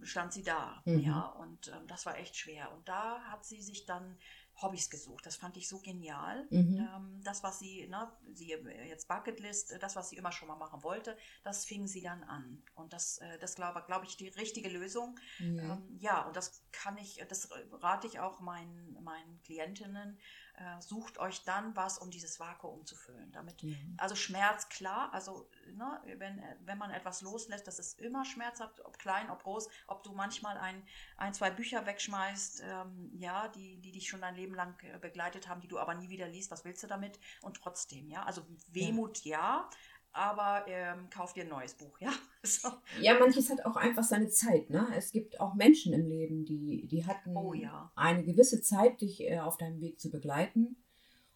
stand 0.02 0.34
sie 0.34 0.44
da, 0.44 0.82
mhm. 0.86 1.00
ja, 1.00 1.22
und 1.22 1.68
ähm, 1.70 1.88
das 1.88 2.06
war 2.06 2.18
echt 2.18 2.36
schwer. 2.36 2.72
Und 2.74 2.88
da 2.88 3.22
hat 3.22 3.46
sie 3.46 3.62
sich 3.62 3.86
dann 3.86 4.18
Hobbys 4.62 4.90
gesucht. 4.90 5.26
Das 5.26 5.36
fand 5.36 5.58
ich 5.58 5.68
so 5.68 5.80
genial. 5.80 6.46
Mhm. 6.50 6.78
Ähm, 6.78 7.22
das, 7.24 7.44
was 7.44 7.60
sie, 7.60 7.88
ne, 7.88 8.12
sie 8.34 8.50
jetzt 8.88 9.08
Bucketlist, 9.08 9.78
das, 9.82 9.96
was 9.96 10.10
sie 10.10 10.18
immer 10.18 10.32
schon 10.32 10.48
mal 10.48 10.56
machen 10.56 10.84
wollte, 10.84 11.18
das 11.44 11.66
fing 11.66 11.88
sie 11.88 12.02
dann 12.02 12.24
an. 12.24 12.62
Und 12.76 12.94
das, 12.94 13.20
äh, 13.20 13.40
das 13.40 13.56
glaube 13.56 13.84
glaub 13.86 14.04
ich, 14.04 14.18
die 14.18 14.28
richtige 14.30 14.70
Lösung. 14.70 15.18
Mhm. 15.40 15.60
Ähm, 15.60 15.98
ja, 16.00 16.22
und 16.24 16.36
das 16.36 16.62
kann 16.72 16.98
ich, 16.98 17.24
das 17.30 17.50
rate 17.72 18.08
ich 18.08 18.20
auch 18.20 18.42
meinen, 18.42 19.02
meinen 19.04 19.42
Klientinnen, 19.44 20.18
äh, 20.60 20.82
sucht 20.82 21.20
euch 21.20 21.44
dann 21.46 21.74
was, 21.76 21.98
um 21.98 22.12
dieses 22.12 22.40
Vakuum 22.40 22.86
zu 22.86 22.96
füllen. 22.96 23.32
Damit, 23.32 23.64
mhm. 23.64 23.96
Also 23.98 24.16
Schmerz, 24.16 24.68
klar, 24.68 25.14
also 25.14 25.50
ne, 25.74 26.02
wenn, 26.18 26.44
wenn 26.66 26.78
man 26.78 26.92
etwas 26.92 27.22
loslässt, 27.22 27.66
das 27.66 27.80
ist 27.80 28.00
immer 28.00 28.26
schmerzhaft, 28.26 28.84
ob 28.86 29.00
klein, 29.00 29.30
ob 29.30 29.44
groß, 29.44 29.70
ob 29.88 30.04
du 30.04 30.12
manchmal 30.12 30.58
ein, 30.58 30.84
ein 31.16 31.34
zwei 31.34 31.50
Bücher 31.50 31.86
wegschmeißt, 31.86 32.64
ähm, 32.66 33.12
ja, 33.18 33.48
die, 33.48 33.80
die 33.80 33.94
dich 33.94 34.10
schon 34.10 34.20
dein 34.20 34.36
Leben 34.36 34.54
lang 34.54 34.76
äh, 34.84 34.98
begleitet 35.00 35.48
haben, 35.48 35.62
die 35.62 35.70
du 35.70 35.80
aber 35.80 35.96
nie 35.96 36.10
wieder 36.10 36.28
liest, 36.28 36.52
was 36.52 36.66
willst 36.66 36.84
du 36.84 36.88
damit? 36.88 37.20
Und 37.42 37.56
trotzdem, 37.58 38.10
ja, 38.10 38.24
also 38.24 38.46
Wehmut 38.68 39.24
ja, 39.24 39.40
ja 39.40 39.70
aber 40.12 40.66
ähm, 40.68 41.10
kauf 41.10 41.34
dir 41.34 41.44
ein 41.44 41.50
neues 41.50 41.74
Buch, 41.74 42.00
ja. 42.00 42.12
So. 42.42 42.70
Ja, 43.02 43.20
manches 43.20 43.50
hat 43.50 43.66
auch 43.66 43.76
einfach 43.76 44.06
seine 44.06 44.30
Zeit, 44.30 44.70
ne? 44.70 44.88
Es 44.96 45.12
gibt 45.12 45.42
auch 45.42 45.56
Menschen 45.56 45.92
im 45.92 46.08
Leben, 46.08 46.46
die, 46.46 46.88
die 46.88 47.06
hatten 47.06 47.36
oh, 47.36 47.54
ja. 47.54 47.92
eine 47.96 48.24
gewisse 48.24 48.62
Zeit, 48.62 49.02
dich 49.02 49.22
äh, 49.22 49.40
auf 49.40 49.58
deinem 49.58 49.82
Weg 49.82 50.00
zu 50.00 50.10
begleiten. 50.10 50.78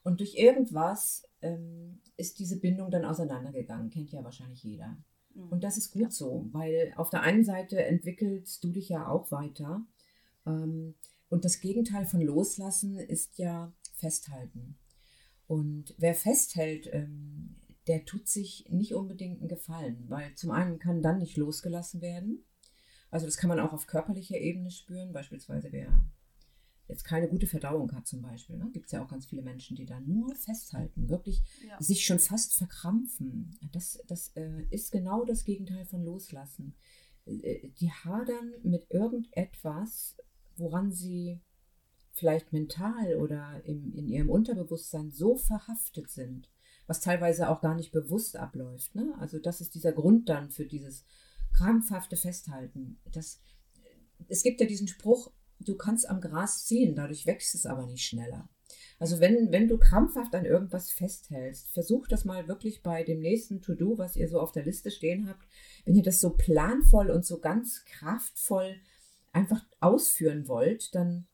Und 0.04 0.22
durch 0.22 0.36
irgendwas 0.36 1.28
ähm, 1.42 2.00
ist 2.16 2.40
diese 2.40 2.58
Bindung 2.58 2.90
dann 2.90 3.04
auseinandergegangen. 3.04 3.90
Kennt 3.90 4.14
ja 4.14 4.24
wahrscheinlich 4.24 4.64
jeder. 4.64 4.98
Mhm. 5.34 5.50
Und 5.50 5.64
das 5.66 5.78
ist 5.78 5.92
gut 5.92 6.04
ja. 6.04 6.10
so, 6.12 6.48
weil 6.54 6.94
auf 6.96 7.10
der 7.10 7.22
einen 7.22 7.44
Seite 7.44 7.84
entwickelst 7.84 8.64
du 8.64 8.72
dich 8.72 8.88
ja 8.88 9.08
auch 9.08 9.30
weiter. 9.30 9.82
Ähm, 10.46 10.96
und 11.30 11.46
das 11.46 11.60
Gegenteil 11.60 12.06
von 12.06 12.22
Loslassen 12.22 12.98
ist 12.98 13.38
ja 13.38 13.74
Festhalten. 13.94 14.78
Und 15.48 15.96
wer 15.98 16.16
festhält, 16.16 16.90
ähm, 16.94 17.56
der 17.88 18.06
tut 18.06 18.28
sich 18.28 18.66
nicht 18.70 18.94
unbedingt 18.94 19.40
einen 19.40 19.50
Gefallen, 19.50 20.06
weil 20.08 20.34
zum 20.36 20.52
einen 20.52 20.80
kann 20.80 21.02
dann 21.02 21.20
nicht 21.20 21.38
losgelassen 21.38 22.02
werden. 22.02 22.46
Also 23.12 23.26
das 23.26 23.38
kann 23.38 23.50
man 23.50 23.60
auch 23.60 23.74
auf 23.74 23.88
körperlicher 23.88 24.38
Ebene 24.38 24.72
spüren, 24.72 25.14
beispielsweise 25.14 25.72
wer 25.72 26.04
jetzt 26.88 27.04
keine 27.04 27.28
gute 27.28 27.48
Verdauung 27.48 27.92
hat 27.94 28.08
zum 28.08 28.22
Beispiel. 28.22 28.58
Ne? 28.58 28.70
Gibt 28.72 28.88
es 28.88 28.92
ja 28.92 29.04
auch 29.04 29.08
ganz 29.08 29.26
viele 29.26 29.42
Menschen, 29.42 29.76
die 29.76 29.86
da 29.86 30.00
nur 30.02 30.36
festhalten, 30.36 31.10
wirklich 31.10 31.42
ja. 31.68 31.82
sich 31.82 32.06
schon 32.06 32.20
fast 32.20 32.54
verkrampfen. 32.54 33.58
Das, 33.72 34.00
das 34.08 34.30
äh, 34.36 34.64
ist 34.70 34.92
genau 34.92 35.26
das 35.26 35.46
Gegenteil 35.46 35.86
von 35.86 36.04
Loslassen. 36.04 36.76
Äh, 37.26 37.70
die 37.80 37.92
hadern 37.92 38.54
mit 38.64 38.90
irgendetwas, 38.90 40.18
woran 40.58 40.92
sie 40.92 41.40
vielleicht 42.12 42.54
mental 42.54 43.16
oder 43.16 43.62
im, 43.66 43.94
in 43.94 44.08
ihrem 44.08 44.30
Unterbewusstsein 44.30 45.12
so 45.12 45.36
verhaftet 45.36 46.10
sind, 46.10 46.50
was 46.88 47.02
teilweise 47.02 47.50
auch 47.50 47.62
gar 47.62 47.76
nicht 47.76 47.92
bewusst 47.92 48.36
abläuft. 48.36 48.96
Ne? 48.96 49.14
Also 49.20 49.40
das 49.40 49.62
ist 49.62 49.76
dieser 49.76 49.94
Grund 49.94 50.30
dann 50.30 50.50
für 50.50 50.66
dieses 50.66 51.06
krampfhafte 51.56 52.18
Festhalten. 52.18 53.00
Das, 53.12 53.42
es 54.28 54.44
gibt 54.44 54.60
ja 54.60 54.68
diesen 54.68 54.88
Spruch, 54.88 55.32
du 55.60 55.76
kannst 55.76 56.10
am 56.10 56.22
Gras 56.22 56.66
ziehen, 56.66 56.96
dadurch 56.96 57.26
wächst 57.26 57.56
es 57.56 57.66
aber 57.66 57.86
nicht 57.86 58.06
schneller. 58.06 58.50
Also 59.00 59.20
wenn, 59.20 59.52
wenn 59.52 59.68
du 59.68 59.78
krampfhaft 59.78 60.34
an 60.36 60.46
irgendwas 60.46 60.92
festhältst, 60.92 61.72
versuch 61.72 62.08
das 62.08 62.26
mal 62.26 62.48
wirklich 62.48 62.84
bei 62.84 63.04
dem 63.04 63.20
nächsten 63.20 63.62
To-Do, 63.62 63.98
was 63.98 64.16
ihr 64.16 64.28
so 64.28 64.40
auf 64.40 64.52
der 64.52 64.64
Liste 64.64 64.92
stehen 64.92 65.28
habt, 65.28 65.46
wenn 65.86 65.96
ihr 65.96 66.04
das 66.04 66.22
so 66.22 66.32
planvoll 66.32 67.10
und 67.10 67.26
so 67.26 67.40
ganz 67.40 67.84
kraftvoll 67.86 68.76
einfach 69.32 69.66
ausführen 69.80 70.48
wollt, 70.48 70.96
dann 70.96 71.28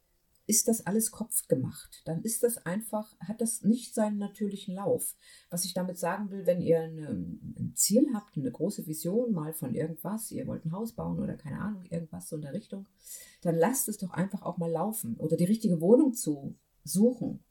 ist 0.49 0.67
das 0.67 0.88
alles 0.88 1.12
kopfgemacht. 1.12 2.01
Dann 2.05 2.23
ist 2.23 2.41
das 2.41 2.65
einfach, 2.65 3.15
hat 3.19 3.39
das 3.39 3.62
nicht 3.62 3.93
seinen 3.93 4.17
natürlichen 4.17 4.73
Lauf. 4.73 5.15
Was 5.51 5.63
ich 5.63 5.75
damit 5.75 5.99
sagen 5.99 6.31
will, 6.31 6.47
wenn 6.47 6.59
ihr 6.59 6.81
eine, 6.81 7.09
ein 7.09 7.73
Ziel 7.75 8.07
habt, 8.15 8.35
eine 8.35 8.51
große 8.51 8.88
Vision 8.88 9.31
mal 9.31 9.53
von 9.53 9.75
irgendwas, 9.75 10.31
ihr 10.31 10.47
wollt 10.47 10.65
ein 10.65 10.71
Haus 10.71 10.93
bauen 10.93 11.19
oder 11.19 11.35
keine 11.35 11.59
Ahnung, 11.59 11.85
irgendwas 11.91 12.27
so 12.27 12.35
in 12.35 12.41
der 12.41 12.53
Richtung, 12.53 12.88
dann 13.41 13.55
lasst 13.55 13.88
es 13.89 13.99
doch 13.99 14.09
einfach 14.09 14.41
auch 14.41 14.57
mal 14.57 14.71
laufen 14.71 15.17
oder 15.17 15.38
die 15.38 15.45
richtige 15.45 15.81
Wohnung 15.81 16.15
zu 16.15 16.55
suchen. 16.83 17.43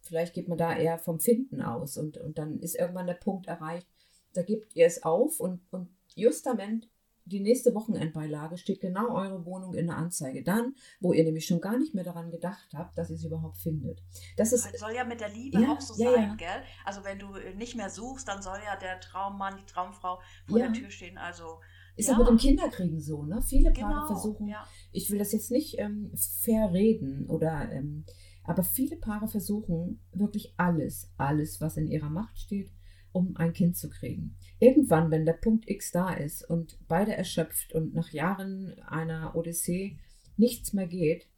Vielleicht 0.00 0.32
geht 0.32 0.48
man 0.48 0.56
da 0.56 0.74
eher 0.74 0.98
vom 0.98 1.20
Finden 1.20 1.60
aus 1.60 1.98
und, 1.98 2.16
und 2.16 2.38
dann 2.38 2.58
ist 2.60 2.74
irgendwann 2.74 3.06
der 3.06 3.14
Punkt 3.14 3.48
erreicht, 3.48 3.86
da 4.32 4.42
gebt 4.42 4.74
ihr 4.74 4.86
es 4.86 5.02
auf 5.02 5.40
und, 5.40 5.60
und 5.70 5.90
justament 6.14 6.88
die 7.30 7.40
nächste 7.40 7.74
Wochenendbeilage 7.74 8.58
steht 8.58 8.80
genau 8.80 9.14
eure 9.14 9.44
Wohnung 9.44 9.74
in 9.74 9.86
der 9.86 9.96
Anzeige. 9.96 10.42
Dann, 10.42 10.74
wo 11.00 11.12
ihr 11.12 11.24
nämlich 11.24 11.46
schon 11.46 11.60
gar 11.60 11.78
nicht 11.78 11.94
mehr 11.94 12.04
daran 12.04 12.30
gedacht 12.30 12.68
habt, 12.74 12.98
dass 12.98 13.10
ihr 13.10 13.16
sie 13.16 13.28
überhaupt 13.28 13.58
findet. 13.58 14.02
Das 14.36 14.52
ist, 14.52 14.78
soll 14.78 14.92
ja 14.94 15.04
mit 15.04 15.20
der 15.20 15.30
Liebe 15.30 15.60
ja, 15.60 15.72
auch 15.72 15.80
so 15.80 16.02
ja, 16.02 16.12
sein, 16.12 16.22
ja. 16.22 16.34
gell? 16.34 16.62
Also 16.84 17.04
wenn 17.04 17.18
du 17.18 17.28
nicht 17.56 17.76
mehr 17.76 17.90
suchst, 17.90 18.28
dann 18.28 18.42
soll 18.42 18.58
ja 18.64 18.76
der 18.76 19.00
Traummann, 19.00 19.56
die 19.56 19.66
Traumfrau 19.66 20.20
vor 20.48 20.58
der 20.58 20.72
Tür 20.72 20.90
stehen. 20.90 21.18
Also 21.18 21.60
ist 21.96 22.08
ja. 22.08 22.14
auch 22.14 22.18
mit 22.18 22.28
dem 22.28 22.38
Kinderkriegen 22.38 23.00
so, 23.00 23.24
ne? 23.24 23.42
Viele 23.42 23.72
Paare 23.72 23.94
genau, 23.94 24.06
versuchen, 24.06 24.48
ja. 24.48 24.66
ich 24.92 25.10
will 25.10 25.18
das 25.18 25.32
jetzt 25.32 25.50
nicht 25.50 25.78
ähm, 25.78 26.10
verreden 26.14 27.26
oder, 27.28 27.70
ähm, 27.72 28.04
aber 28.44 28.62
viele 28.62 28.96
Paare 28.96 29.28
versuchen 29.28 30.00
wirklich 30.12 30.54
alles, 30.56 31.12
alles, 31.16 31.60
was 31.60 31.76
in 31.76 31.86
ihrer 31.86 32.08
Macht 32.08 32.38
steht, 32.38 32.70
um 33.12 33.36
ein 33.36 33.52
Kind 33.52 33.76
zu 33.76 33.88
kriegen. 33.90 34.36
Irgendwann, 34.58 35.10
wenn 35.10 35.24
der 35.26 35.32
Punkt 35.34 35.68
X 35.68 35.90
da 35.92 36.12
ist 36.12 36.48
und 36.48 36.78
beide 36.88 37.14
erschöpft 37.16 37.74
und 37.74 37.94
nach 37.94 38.10
Jahren 38.10 38.78
einer 38.82 39.34
Odyssee 39.34 39.98
nichts 40.36 40.72
mehr 40.72 40.86
geht, 40.86 41.28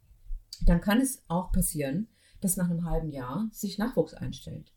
dann 0.65 0.81
kann 0.81 1.01
es 1.01 1.23
auch 1.27 1.51
passieren, 1.51 2.07
dass 2.41 2.57
nach 2.57 2.69
einem 2.69 2.85
halben 2.89 3.09
Jahr 3.09 3.47
sich 3.51 3.77
Nachwuchs 3.77 4.13
einstellt. 4.13 4.71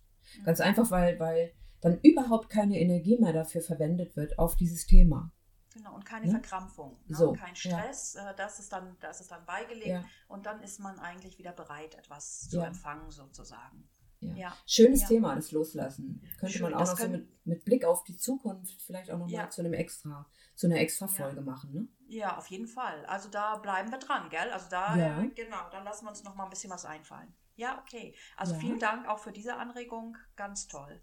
Ganz 0.45 0.61
einfach, 0.61 0.91
weil, 0.91 1.19
weil 1.21 1.53
dann 1.81 2.01
überhaupt 2.03 2.49
keine 2.49 2.79
Energie 2.81 3.19
mehr 3.19 3.33
dafür 3.33 3.61
verwendet 3.61 4.17
wird 4.17 4.39
auf 4.39 4.57
dieses 4.57 4.87
Thema. 4.87 5.33
Genau, 5.75 5.95
und 5.95 6.07
keine 6.07 6.25
Ne? 6.27 6.33
Verkrampfung, 6.33 6.97
ne? 7.07 7.17
So, 7.17 7.33
kein 7.33 7.55
ja. 7.55 7.55
Stress, 7.55 8.15
äh, 8.15 8.35
das, 8.37 8.59
ist 8.59 8.73
dann, 8.73 8.97
das 9.01 9.21
ist 9.21 9.31
dann 9.31 9.45
beigelegt 9.45 9.87
Ja. 9.89 10.05
und 10.29 10.47
dann 10.47 10.63
ist 10.63 10.81
man 10.81 10.99
eigentlich 10.99 11.39
wieder 11.39 11.53
bereit, 11.53 11.95
etwas 11.97 12.49
zu 12.49 12.57
Ja. 12.59 12.67
empfangen 12.67 13.11
sozusagen. 13.11 13.87
Ja. 14.35 14.35
Ja. 14.49 14.57
Schönes 14.67 15.03
Ja. 15.03 15.09
Thema, 15.09 15.35
das 15.35 15.53
Loslassen. 15.53 16.23
Könnte 16.39 16.55
Schön, 16.55 16.63
man 16.63 16.75
auch 16.75 16.81
noch 16.87 16.99
so 16.99 17.09
mit, 17.09 17.47
mit 17.47 17.65
Blick 17.65 17.85
auf 17.85 18.05
die 18.05 18.17
Zukunft 18.17 18.81
vielleicht 18.83 19.11
auch 19.11 19.19
nochmal 19.19 19.35
Ja. 19.45 19.51
zu 19.51 19.61
einem 19.61 19.75
extra, 19.75 20.27
zu 20.55 20.67
einer 20.67 20.77
extra 20.81 21.07
Folge 21.07 21.41
machen, 21.41 21.73
ne? 21.73 21.89
Ja, 22.09 22.37
auf 22.39 22.47
jeden 22.49 22.67
Fall. 22.69 23.05
Also 23.07 23.29
da 23.29 23.57
bleiben 23.57 23.91
wir 23.91 23.99
dran, 23.99 24.29
gell? 24.31 24.51
Also 24.53 24.67
da, 24.71 24.97
Ja. 24.97 25.23
äh, 25.23 25.29
genau, 25.29 25.69
dann 25.71 25.85
lassen 25.85 26.05
wir 26.05 26.11
uns 26.11 26.23
noch 26.25 26.35
mal 26.35 26.45
ein 26.45 26.51
bisschen 26.51 26.71
was 26.71 26.85
einfallen. 26.85 27.35
Ja, 27.57 27.81
okay. 27.81 28.15
Also 28.37 28.55
vielen 28.55 28.79
Dank 28.79 29.09
auch 29.09 29.19
für 29.19 29.33
diese 29.33 29.57
Anregung, 29.57 30.17
ganz 30.37 30.67
toll. 30.67 31.03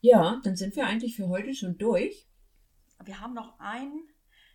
Ja, 0.00 0.40
dann 0.44 0.56
sind 0.56 0.74
wir 0.76 0.86
eigentlich 0.86 1.14
für 1.16 1.28
heute 1.28 1.54
schon 1.54 1.76
durch. 1.76 2.26
Wir 3.04 3.20
haben 3.20 3.34
noch 3.34 3.58
ein, 3.58 3.92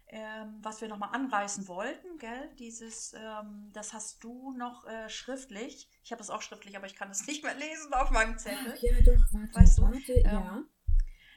ähm, 0.07 0.59
was 0.61 0.81
wir 0.81 0.87
noch 0.87 0.97
mal 0.97 1.07
anreißen 1.07 1.67
wollten, 1.67 2.17
gell? 2.19 2.49
Dieses, 2.59 3.13
ähm, 3.13 3.71
das 3.73 3.93
hast 3.93 4.23
du 4.23 4.51
noch 4.53 4.85
äh, 4.85 5.09
schriftlich. 5.09 5.89
Ich 6.03 6.11
habe 6.11 6.21
es 6.21 6.29
auch 6.29 6.41
schriftlich, 6.41 6.77
aber 6.77 6.85
ich 6.85 6.95
kann 6.95 7.09
es 7.09 7.25
nicht 7.27 7.43
mehr 7.43 7.55
lesen 7.55 7.93
auf 7.93 8.11
meinem 8.11 8.37
Zettel. 8.37 8.73
Ach 8.75 8.81
ja, 8.81 9.01
doch, 9.01 9.33
warte, 9.33 9.55
Weißt 9.55 9.77
du, 9.79 9.81
warte, 9.83 10.13
ähm, 10.13 10.25
ja. 10.25 10.63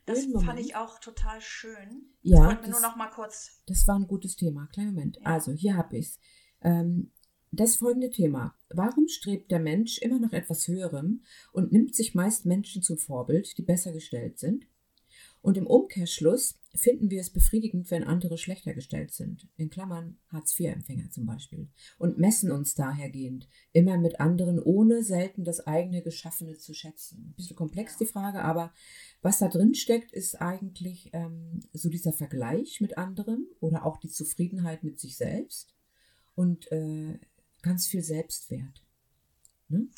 Das 0.07 0.19
Einen 0.21 0.33
fand 0.33 0.47
Moment. 0.47 0.61
ich 0.61 0.77
auch 0.77 0.99
total 1.01 1.41
schön. 1.41 2.15
Ja, 2.23 2.37
das 2.37 2.47
wollten 2.47 2.63
wir 2.63 2.71
nur 2.71 2.81
noch 2.81 2.97
mal 2.97 3.09
kurz. 3.09 3.63
Das 3.67 3.87
war 3.87 3.97
ein 3.97 4.07
gutes 4.07 4.37
Thema. 4.37 4.67
Kleinen 4.73 4.95
Moment. 4.95 5.17
Ja. 5.17 5.25
Also, 5.25 5.53
hier 5.53 5.77
habe 5.77 5.99
ich 5.99 6.07
es. 6.07 6.19
Ähm, 6.63 7.13
das 7.51 7.77
folgende 7.77 8.11
Thema. 8.11 8.55
Warum 8.69 9.09
strebt 9.09 9.51
der 9.51 9.61
Mensch 9.61 9.99
immer 9.99 10.19
nach 10.19 10.33
etwas 10.33 10.69
Höherem 10.69 11.23
und 11.53 11.73
nimmt 11.73 11.95
sich 11.95 12.15
meist 12.15 12.45
Menschen 12.45 12.83
zum 12.83 12.99
Vorbild, 12.99 13.57
die 13.57 13.63
besser 13.63 13.93
gestellt 13.93 14.39
sind? 14.39 14.67
Und 15.49 15.57
im 15.57 15.67
Umkehrschluss 15.67 16.59
finden 16.75 17.11
wir 17.11 17.23
es 17.23 17.31
befriedigend, 17.31 17.91
wenn 17.91 18.05
andere 18.05 18.37
schlechter 18.37 18.75
gestellt 18.75 19.13
sind, 19.13 19.49
in 19.57 19.71
Klammern 19.71 20.19
Hartz-IV-Empfänger 20.31 21.09
zum 21.11 21.25
Beispiel, 21.25 21.71
und 21.97 22.19
messen 22.19 22.53
uns 22.53 22.75
dahergehend 22.75 23.49
immer 23.73 23.97
mit 23.97 24.21
anderen, 24.21 24.61
ohne 24.61 25.03
selten 25.03 25.45
das 25.45 25.67
eigene 25.67 26.03
Geschaffene 26.03 26.59
zu 26.59 26.75
schätzen. 26.75 27.29
Ein 27.31 27.33
bisschen 27.35 27.57
komplex 27.57 27.97
die 27.97 28.05
Frage, 28.05 28.43
aber 28.43 28.75
was 29.23 29.39
da 29.39 29.49
drin 29.49 29.75
steckt, 29.75 30.13
ist 30.13 30.35
eigentlich 30.35 31.09
ähm, 31.15 31.61
so 31.73 31.89
dieser 31.89 32.13
Vergleich 32.13 32.83
mit 32.83 32.99
anderen 32.99 33.49
oder 33.59 33.87
auch 33.87 33.97
die 33.97 34.11
Zufriedenheit 34.11 34.85
mit 34.85 35.01
sich 35.01 35.17
selbst 35.17 35.75
und 36.35 36.71
äh, 36.71 37.19
ganz 37.63 37.87
viel 37.87 38.03
Selbstwert. 38.03 38.85
Ne? 39.71 39.89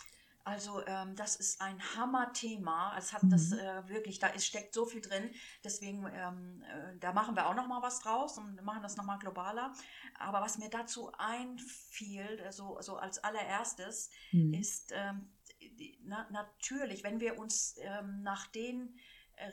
Also 0.44 0.85
ähm, 0.87 1.14
das 1.16 1.37
ist 1.37 1.61
ein 1.61 1.79
Hammer-Thema. 1.96 2.96
Es 2.96 3.12
hat 3.12 3.22
Mhm. 3.24 3.31
das 3.31 3.53
äh, 3.53 3.88
wirklich, 3.88 4.18
da 4.18 4.29
ist, 4.29 4.46
steckt 4.46 4.74
so 4.74 4.87
viel 4.87 5.00
drin. 5.00 5.31
Deswegen, 5.64 6.07
ähm, 6.12 6.62
äh, 6.62 6.98
da 6.98 7.12
machen 7.12 7.37
wir 7.37 7.46
auch 7.46 7.55
noch 7.55 7.66
mal 7.66 7.83
was 7.83 8.00
draus 8.00 8.38
und 8.38 8.62
machen 8.62 8.83
das 8.83 8.96
noch 8.96 9.05
mal 9.05 9.18
globaler. 9.18 9.72
Aber 10.18 10.40
was 10.40 10.59
mir 10.59 10.70
dazu 10.70 11.12
einfiel, 11.18 12.40
äh, 12.40 12.53
so, 12.53 12.81
so 12.81 12.96
als 12.96 13.18
allererstes, 13.22 14.11
Hm. 14.31 14.53
ist 14.55 14.92
ähm, 14.94 15.31
na, 16.05 16.26
natürlich, 16.31 17.05
wenn 17.05 17.20
wir 17.20 17.38
uns 17.38 17.74
ähm, 17.83 18.22
nach 18.22 18.46
den 18.46 18.96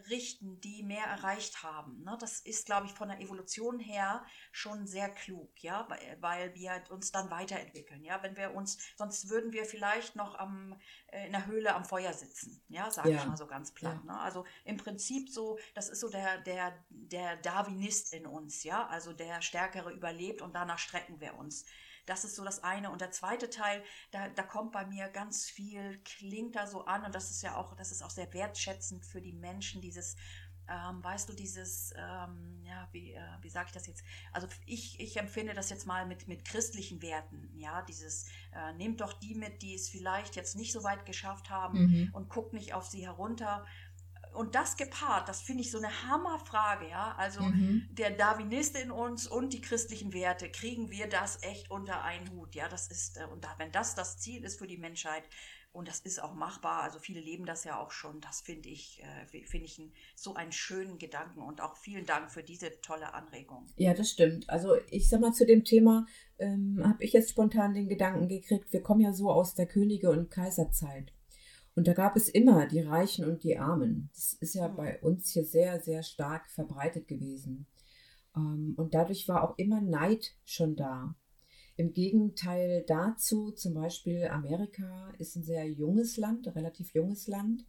richten, 0.09 0.59
die 0.61 0.83
mehr 0.83 1.05
erreicht 1.05 1.63
haben. 1.63 2.03
Ne? 2.03 2.17
Das 2.19 2.39
ist, 2.39 2.65
glaube 2.65 2.87
ich, 2.87 2.93
von 2.93 3.09
der 3.09 3.19
Evolution 3.19 3.79
her 3.79 4.25
schon 4.51 4.87
sehr 4.87 5.09
klug, 5.09 5.51
ja, 5.61 5.87
weil, 5.89 6.17
weil 6.21 6.55
wir 6.55 6.83
uns 6.89 7.11
dann 7.11 7.29
weiterentwickeln. 7.29 8.03
Ja, 8.03 8.21
wenn 8.23 8.35
wir 8.35 8.53
uns, 8.53 8.77
sonst 8.95 9.29
würden 9.29 9.53
wir 9.53 9.65
vielleicht 9.65 10.15
noch 10.15 10.35
am, 10.35 10.79
äh, 11.07 11.25
in 11.27 11.31
der 11.31 11.45
Höhle 11.45 11.73
am 11.75 11.85
Feuer 11.85 12.13
sitzen, 12.13 12.61
ja, 12.69 12.89
sage 12.91 13.11
Ja. 13.11 13.19
ich 13.19 13.25
mal 13.25 13.37
so 13.37 13.47
ganz 13.47 13.73
platt. 13.73 13.99
Ja. 14.05 14.13
Ne? 14.13 14.19
Also 14.19 14.45
im 14.65 14.77
Prinzip 14.77 15.29
so, 15.29 15.57
das 15.73 15.89
ist 15.89 15.99
so 15.99 16.09
der, 16.09 16.39
der, 16.39 16.73
der 16.89 17.37
Darwinist 17.37 18.13
in 18.13 18.25
uns, 18.25 18.63
ja, 18.63 18.87
also 18.87 19.13
der 19.13 19.41
Stärkere 19.41 19.91
überlebt 19.91 20.41
und 20.41 20.53
danach 20.53 20.79
strecken 20.79 21.19
wir 21.19 21.35
uns. 21.37 21.65
Das 22.07 22.23
ist 22.23 22.35
so 22.35 22.43
das 22.43 22.63
eine. 22.63 22.89
Und 22.89 23.01
der 23.01 23.11
zweite 23.11 23.49
Teil, 23.51 23.83
da, 24.11 24.29
da 24.29 24.41
kommt 24.41 24.71
bei 24.71 24.85
mir 24.85 25.07
ganz 25.09 25.45
viel, 25.45 26.01
klingt 26.03 26.55
da 26.55 26.65
so 26.65 26.85
an 26.85 27.05
und 27.05 27.13
das 27.13 27.29
ist 27.29 27.43
ja 27.43 27.55
auch, 27.55 27.75
das 27.75 27.91
ist 27.91 28.01
auch 28.01 28.09
sehr 28.09 28.33
wertschätzend 28.33 29.05
für 29.05 29.21
die 29.21 29.33
Menschen, 29.33 29.81
dieses, 29.81 30.15
ähm, 30.69 31.01
weißt 31.03 31.29
du, 31.29 31.33
dieses, 31.33 31.93
ähm, 31.95 32.61
ja, 32.65 32.89
wie, 32.91 33.13
äh, 33.13 33.21
wie 33.41 33.49
sage 33.49 33.67
ich 33.67 33.71
das 33.73 33.87
jetzt? 33.87 34.03
Also 34.33 34.47
ich, 34.65 34.99
ich 34.99 35.15
empfinde 35.17 35.53
das 35.53 35.69
jetzt 35.69 35.85
mal 35.87 36.05
mit, 36.05 36.27
mit 36.27 36.43
christlichen 36.43 37.01
Werten, 37.01 37.49
ja, 37.57 37.83
dieses, 37.83 38.25
äh, 38.53 38.73
nehmt 38.73 38.99
doch 38.99 39.13
die 39.13 39.35
mit, 39.35 39.61
die 39.61 39.75
es 39.75 39.89
vielleicht 39.89 40.35
jetzt 40.35 40.55
nicht 40.57 40.73
so 40.73 40.83
weit 40.83 41.05
geschafft 41.05 41.49
haben 41.49 41.77
Mhm. 41.77 42.09
und 42.13 42.29
guckt 42.29 42.53
nicht 42.53 42.73
auf 42.73 42.85
sie 42.85 43.05
herunter. 43.05 43.65
Und 44.37 44.53
das 44.55 44.77
gepaart, 44.77 45.27
das 45.27 45.41
finde 45.41 45.61
ich 45.63 45.71
so 45.71 45.79
eine 45.79 45.89
Hammerfrage, 46.07 46.87
ja. 46.87 47.15
Also 47.17 47.41
Mhm. 47.41 47.87
der 47.91 48.11
Darwinist 48.11 48.77
in 48.77 48.91
uns 48.91 49.27
und 49.27 49.51
die 49.53 49.61
christlichen 49.61 50.13
Werte, 50.13 50.49
kriegen 50.51 50.91
wir 50.91 51.07
das 51.07 51.41
echt 51.41 51.71
unter 51.71 52.03
einen 52.03 52.29
Hut? 52.31 52.53
Ja, 52.53 52.69
das 52.69 52.87
ist, 52.87 53.17
äh, 53.17 53.25
und 53.25 53.43
da, 53.43 53.55
wenn 53.57 53.71
das 53.71 53.95
das 53.95 54.19
Ziel 54.19 54.43
ist 54.43 54.59
für 54.59 54.67
die 54.67 54.77
Menschheit, 54.77 55.23
und 55.73 55.87
das 55.87 55.99
ist 55.99 56.21
auch 56.23 56.33
machbar, 56.33 56.81
also 56.81 56.97
viele 56.97 57.19
leben 57.19 57.45
das 57.45 57.63
ja 57.63 57.79
auch 57.79 57.91
schon, 57.91 58.19
das 58.21 58.41
finde 58.41 58.69
ich, 58.69 59.01
äh, 59.03 59.45
finde 59.45 59.65
ich 59.65 59.79
so 60.15 60.33
einen 60.33 60.51
schönen 60.51 60.97
Gedanken 60.97 61.41
und 61.41 61.61
auch 61.61 61.77
vielen 61.77 62.05
Dank 62.05 62.31
für 62.31 62.41
diese 62.41 62.81
tolle 62.81 63.13
Anregung. 63.13 63.67
Ja, 63.75 63.93
das 63.93 64.09
stimmt. 64.09 64.49
Also 64.49 64.75
ich 64.89 65.07
sag 65.09 65.19
mal, 65.19 65.33
zu 65.33 65.45
dem 65.45 65.63
Thema 65.63 66.07
ähm, 66.39 66.81
habe 66.83 67.03
ich 67.03 67.13
jetzt 67.13 67.29
spontan 67.29 67.73
den 67.73 67.89
Gedanken 67.89 68.27
gekriegt, 68.27 68.71
wir 68.73 68.81
kommen 68.81 69.01
ja 69.01 69.13
so 69.13 69.31
aus 69.31 69.53
der 69.53 69.67
Könige- 69.67 70.09
und 70.09 70.31
Kaiserzeit. 70.31 71.13
Und 71.77 71.87
da 71.87 71.93
gab 71.93 72.15
es 72.15 72.27
immer 72.27 72.65
die 72.65 72.79
Reichen 72.79 73.25
und 73.25 73.43
die 73.43 73.59
Armen. 73.59 74.09
Das 74.11 74.33
ist 74.33 74.55
ja 74.55 74.67
bei 74.67 74.99
uns 75.01 75.29
hier 75.29 75.45
sehr, 75.45 75.79
sehr 75.79 76.01
stark 76.01 76.49
verbreitet 76.49 77.07
gewesen. 77.07 77.67
Ähm, 78.35 78.73
und 78.77 78.95
dadurch 78.95 79.27
war 79.27 79.43
auch 79.43 79.55
immer 79.59 79.79
Neid 79.79 80.33
schon 80.43 80.75
da. 80.75 81.13
Im 81.75 81.93
Gegenteil 81.93 82.83
dazu, 82.87 83.51
zum 83.51 83.75
Beispiel 83.75 84.25
Amerika 84.25 85.13
ist 85.19 85.35
ein 85.35 85.43
sehr 85.43 85.69
junges 85.69 86.17
Land, 86.17 86.47
ein 86.47 86.53
relativ 86.53 86.95
junges 86.95 87.27
Land. 87.27 87.63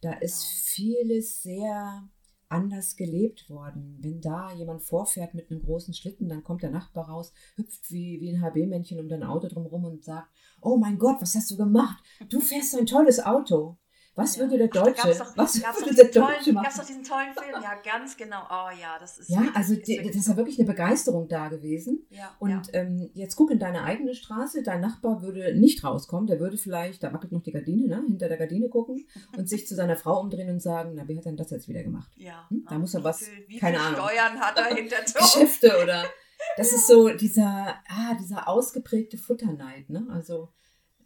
Da 0.00 0.14
ist 0.14 0.40
Genau. 0.40 0.62
vieles 0.64 1.42
sehr 1.44 2.08
anders 2.48 2.96
gelebt 2.96 3.48
worden. 3.48 3.98
Wenn 4.00 4.20
da 4.20 4.52
jemand 4.52 4.82
vorfährt 4.82 5.34
mit 5.34 5.50
einem 5.50 5.62
großen 5.62 5.94
Schlitten, 5.94 6.28
dann 6.28 6.44
kommt 6.44 6.62
der 6.62 6.70
Nachbar 6.70 7.08
raus, 7.08 7.32
hüpft 7.56 7.90
wie, 7.90 8.20
wie 8.20 8.30
ein 8.30 8.42
HB-Männchen 8.42 9.00
um 9.00 9.08
dein 9.08 9.22
Auto 9.22 9.48
drumherum 9.48 9.84
und 9.84 10.04
sagt, 10.04 10.28
oh 10.60 10.76
mein 10.76 10.98
Gott, 10.98 11.20
was 11.20 11.34
hast 11.34 11.50
du 11.50 11.56
gemacht? 11.56 12.02
Du 12.28 12.40
fährst 12.40 12.72
so 12.72 12.78
ein 12.78 12.86
tolles 12.86 13.24
Auto. 13.24 13.76
Was 14.16 14.36
Ja. 14.36 14.42
würde 14.42 14.58
der 14.58 14.68
Ach, 14.70 14.72
da 14.74 14.82
Deutsche, 14.84 15.02
gab's 15.02 15.18
doch, 15.18 15.36
was 15.36 15.60
gab's 15.60 15.78
doch 15.80 15.86
würde 15.86 15.94
der 15.96 16.04
diesen 16.06 16.22
Deutsche 16.22 16.34
tollen, 16.44 16.54
machen? 16.54 16.64
gab's 16.64 16.76
doch 16.76 16.84
diesen 16.86 17.02
tollen 17.02 17.32
Film, 17.34 17.62
ja, 17.62 17.74
ganz 17.84 18.16
genau. 18.16 18.42
Oh 18.48 18.70
ja, 18.80 18.96
das 19.00 19.18
ist 19.18 19.28
Ja, 19.28 19.38
wirklich- 19.40 19.56
also 19.56 19.72
ist 19.74 19.88
die, 19.88 19.96
das 20.06 20.14
ist 20.16 20.28
ja 20.28 20.36
wirklich 20.36 20.58
eine 20.58 20.68
Begeisterung 20.68 21.26
da 21.28 21.48
gewesen. 21.48 22.06
ja, 22.10 22.30
Und 22.38 22.50
ja. 22.50 22.62
ähm, 22.74 23.10
jetzt 23.14 23.34
guck 23.34 23.50
in 23.50 23.58
deine 23.58 23.82
eigene 23.82 24.14
Straße, 24.14 24.62
dein 24.62 24.80
Nachbar 24.80 25.20
würde 25.22 25.54
nicht 25.58 25.82
rauskommen, 25.82 26.26
der 26.28 26.38
würde 26.38 26.56
vielleicht, 26.56 27.02
da 27.02 27.12
wackelt 27.12 27.32
noch 27.32 27.42
die 27.42 27.50
Gardine, 27.52 27.88
ne, 27.88 28.04
hinter 28.06 28.28
der 28.28 28.36
Gardine 28.38 28.68
gucken 28.68 29.04
und 29.36 29.48
sich 29.48 29.66
zu 29.66 29.74
seiner 29.74 29.96
Frau 29.96 30.20
umdrehen 30.20 30.48
und 30.48 30.60
sagen, 30.60 30.92
na, 30.94 31.08
wie 31.08 31.18
hat 31.18 31.24
denn 31.24 31.36
das 31.36 31.50
jetzt 31.50 31.66
wieder 31.68 31.82
gemacht? 31.82 32.12
Ja, 32.16 32.46
Hm, 32.50 32.64
da 32.68 32.78
muss 32.78 32.94
er 32.94 33.02
was- 33.02 33.18
viel, 33.18 33.48
wie 33.48 33.58
keine 33.58 33.80
Ahnung. 33.80 34.00
Steuern 34.00 34.38
hat 34.38 34.56
er 34.58 34.74
hinter? 34.76 34.96
Geschäfte 35.18 35.82
oder 35.82 36.04
das 36.56 36.72
ist 36.72 36.86
so 36.86 37.08
dieser, 37.08 37.74
ah, 37.88 38.14
dieser 38.20 38.46
ausgeprägte 38.48 39.18
Futterneid, 39.18 39.90
ne? 39.90 40.06
Also 40.10 40.50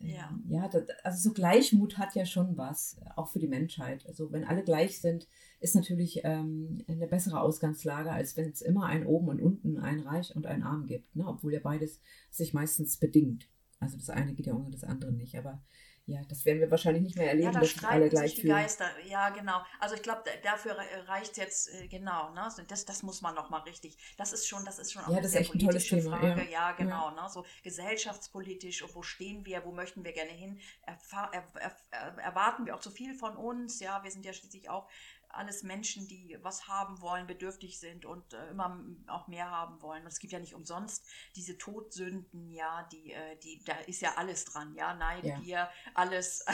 Ja. 0.01 0.31
ja, 0.49 0.69
das, 0.69 0.85
also 1.03 1.29
so 1.29 1.35
Gleichmut 1.35 1.99
hat 1.99 2.15
ja 2.15 2.25
schon 2.25 2.57
was, 2.57 3.01
auch 3.17 3.29
für 3.29 3.41
die 3.41 3.49
Menschheit. 3.49 4.07
Also 4.07 4.31
wenn 4.31 4.45
alle 4.45 4.63
gleich 4.63 5.01
sind, 5.01 5.27
ist 5.61 5.75
natürlich 5.75 6.21
ähm, 6.23 6.85
eine 6.87 7.09
bessere 7.09 7.41
Ausgangslage, 7.41 8.13
als 8.13 8.37
wenn 8.37 8.49
es 8.49 8.63
immer 8.63 8.87
ein 8.87 9.07
oben 9.07 9.29
und 9.29 9.43
unten, 9.43 9.79
ein 9.79 10.01
reich 10.01 10.35
und 10.37 10.47
ein 10.47 10.63
arm 10.63 10.87
gibt, 10.87 11.17
ne? 11.17 11.27
Obwohl 11.27 11.53
ja 11.53 11.61
beides 11.61 12.01
sich 12.31 12.55
meistens 12.55 12.97
bedingt. 12.97 13.49
Also 13.81 13.97
das 13.97 14.11
eine 14.11 14.35
geht 14.35 14.47
ja 14.47 14.55
ohne 14.55 14.71
das 14.71 14.85
andere 14.85 15.13
nicht. 15.13 15.37
Aber 15.37 15.63
ja, 16.09 16.23
das 16.29 16.45
werden 16.47 16.61
wir 16.61 16.71
wahrscheinlich 16.71 17.03
nicht 17.03 17.17
mehr 17.17 17.29
erleben, 17.29 17.53
Ja, 17.53 17.61
da 17.61 17.67
streiten 17.67 18.17
sich 18.17 18.35
die 18.37 18.41
fühlen. 18.41 18.55
Geister. 18.57 18.87
Ja, 19.07 19.29
genau. 19.29 19.61
Also 19.79 19.95
ich 19.95 20.03
glaube, 20.03 20.23
dafür 20.43 20.77
reicht 21.07 21.37
jetzt 21.37 21.69
äh, 21.75 21.87
genau. 21.87 22.31
Ne? 22.33 22.49
Das, 22.67 22.87
das 22.87 23.03
muss 23.03 23.21
man 23.21 23.35
noch 23.35 23.51
mal 23.51 23.61
richtig. 23.61 23.99
Das 24.17 24.33
ist 24.33 24.49
schon, 24.49 24.65
das 24.65 24.79
ist 24.79 24.93
schon 24.93 25.03
auch 25.05 25.09
Ja, 25.09 25.19
eine 25.19 25.23
das 25.23 25.27
ist 25.27 25.33
sehr 25.33 25.41
echt 25.43 25.55
ein 25.55 25.59
politische 25.59 26.01
Thema, 26.01 26.19
Frage. 26.19 26.45
ja. 26.45 26.51
Ja, 26.51 26.73
genau. 26.73 27.11
Ne? 27.11 27.29
So 27.29 27.45
gesellschaftspolitisch 27.63 28.83
wo 28.95 29.03
stehen 29.03 29.45
wir, 29.45 29.65
wo 29.65 29.73
möchten 29.73 30.03
wir 30.03 30.13
gerne 30.13 30.31
hin? 30.31 30.59
Erfahr, 30.83 31.31
er, 31.35 31.45
er, 31.61 31.77
er, 31.91 32.19
erwarten 32.19 32.65
wir 32.65 32.75
auch 32.75 32.81
zu 32.81 32.91
viel 32.91 33.15
von 33.15 33.37
uns? 33.37 33.81
Ja, 33.81 34.03
wir 34.03 34.11
sind 34.11 34.25
ja 34.25 34.33
schließlich 34.33 34.71
auch 34.71 34.89
alles 35.31 35.63
Menschen, 35.63 36.09
die 36.09 36.37
was 36.43 36.69
haben 36.69 37.01
wollen, 37.01 37.27
bedürftig 37.27 37.79
sind 37.79 38.05
und 38.05 38.33
äh, 38.33 38.51
immer 38.51 38.85
auch 39.07 39.29
mehr 39.29 39.51
haben 39.51 39.81
wollen. 39.83 40.03
Und 40.03 40.09
es 40.09 40.19
gibt 40.19 40.33
ja 40.33 40.39
nicht 40.39 40.55
umsonst 40.55 41.05
diese 41.37 41.59
Todsünden, 41.59 42.51
ja, 42.51 42.89
die, 42.93 43.13
äh, 43.13 43.37
die, 43.43 43.63
da 43.65 43.75
ist 43.87 44.01
ja 44.01 44.15
alles 44.17 44.45
dran, 44.45 44.75
ja, 44.75 44.95
Neid, 44.95 45.25
Ja. 45.25 45.39
Gier, 45.39 45.69
alles, 45.95 46.45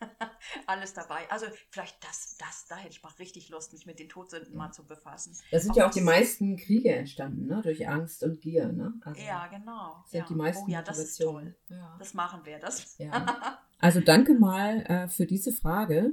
alles 0.66 0.94
dabei. 0.94 1.30
Also 1.30 1.46
vielleicht 1.70 2.02
das, 2.04 2.36
das, 2.38 2.66
da 2.68 2.76
hätte 2.76 2.90
ich 2.90 3.02
mal 3.02 3.12
richtig 3.18 3.48
Lust, 3.48 3.72
mich 3.72 3.86
mit 3.86 3.98
den 3.98 4.08
Todsünden 4.08 4.56
mal 4.56 4.72
zu 4.72 4.86
befassen. 4.86 5.36
Da 5.50 5.58
sind 5.58 5.72
Auch 5.72 5.76
ja 5.76 5.88
auch 5.88 5.90
die 5.90 6.00
meisten 6.00 6.56
Kriege 6.56 6.94
entstanden, 6.94 7.46
ne? 7.46 7.60
Durch 7.62 7.88
Angst 7.88 8.22
und 8.22 8.40
Gier, 8.40 8.68
ne? 8.72 8.94
Also 9.02 9.20
Ja, 9.20 9.46
genau. 9.48 10.04
sind 10.06 10.20
ja. 10.20 10.26
die 10.26 10.34
meisten 10.34 10.64
oh 10.66 10.70
ja, 10.70 10.82
das 10.82 10.98
ist 10.98 11.18
toll. 11.18 11.54
Ja. 11.68 11.96
Das 11.98 12.14
machen 12.14 12.44
wir, 12.44 12.58
das. 12.58 12.96
Ja. 12.98 13.60
Also 13.82 14.00
danke 14.00 14.34
mal 14.34 14.82
äh, 14.82 15.08
für 15.08 15.24
diese 15.24 15.52
Frage. 15.52 16.12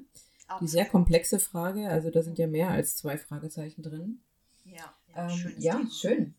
Die 0.62 0.68
sehr 0.68 0.86
komplexe 0.86 1.40
Frage. 1.40 1.90
Also 1.90 2.10
da 2.12 2.22
sind 2.24 2.38
ja 2.40 2.48
mehr 2.48 2.70
als 2.70 2.96
zwei 2.96 3.18
Fragezeichen 3.18 3.84
drin. 3.84 4.22
Ja, 4.66 4.94
Ähm, 5.16 5.30
schönes 5.30 5.64
ja, 5.64 5.76
Thema. 5.76 5.90
schön. 5.92 6.36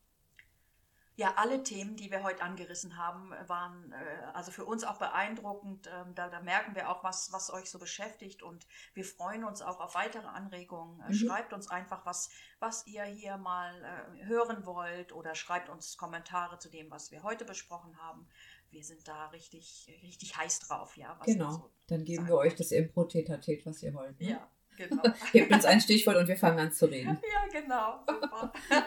Ja, 1.16 1.34
alle 1.34 1.64
Themen, 1.64 1.96
die 1.96 2.12
wir 2.12 2.22
heute 2.22 2.42
angerissen 2.44 2.96
haben, 2.96 3.32
waren 3.48 3.90
äh, 3.92 4.24
also 4.34 4.52
für 4.52 4.64
uns 4.64 4.84
auch 4.84 4.98
beeindruckend. 4.98 5.88
Ähm, 5.92 6.14
da, 6.14 6.28
da 6.28 6.40
merken 6.40 6.76
wir 6.76 6.88
auch, 6.88 7.02
was, 7.02 7.32
was 7.32 7.50
euch 7.52 7.68
so 7.68 7.80
beschäftigt 7.80 8.40
und 8.44 8.68
wir 8.94 9.04
freuen 9.04 9.42
uns 9.42 9.60
auch 9.60 9.80
auf 9.80 9.96
weitere 9.96 10.28
Anregungen. 10.28 11.00
Äh, 11.00 11.08
Mhm. 11.08 11.14
Schreibt 11.14 11.52
uns 11.52 11.68
einfach, 11.68 12.06
was, 12.06 12.30
was 12.60 12.86
ihr 12.86 13.02
hier 13.02 13.36
mal 13.36 13.74
äh, 14.22 14.26
hören 14.26 14.64
wollt 14.64 15.12
oder 15.12 15.34
schreibt 15.34 15.68
uns 15.70 15.96
Kommentare 15.96 16.60
zu 16.60 16.68
dem, 16.70 16.88
was 16.92 17.10
wir 17.10 17.24
heute 17.24 17.44
besprochen 17.44 17.98
haben. 18.00 18.28
Wir 18.70 18.84
sind 18.84 19.06
da 19.08 19.26
richtig, 19.28 19.86
richtig 20.02 20.36
heiß 20.36 20.60
drauf, 20.60 20.96
ja. 20.96 21.18
Genau. 21.24 21.50
so 21.50 21.70
Dann 21.86 22.04
geben 22.04 22.26
wir 22.26 22.36
euch 22.36 22.54
das 22.54 22.70
Impro-Tetatet, 22.70 23.64
was 23.64 23.82
ihr 23.82 23.94
wollt. 23.94 24.20
Ne? 24.20 24.30
Ja, 24.30 24.50
genau. 24.76 25.02
Gebt 25.32 25.52
uns 25.52 25.64
ein 25.64 25.80
Stichwort 25.80 26.16
und 26.16 26.28
wir 26.28 26.36
fangen 26.36 26.58
an 26.58 26.72
zu 26.72 26.86
reden. 26.86 27.18
ja, 27.32 27.60
genau. 27.60 28.04
Super. 28.06 28.52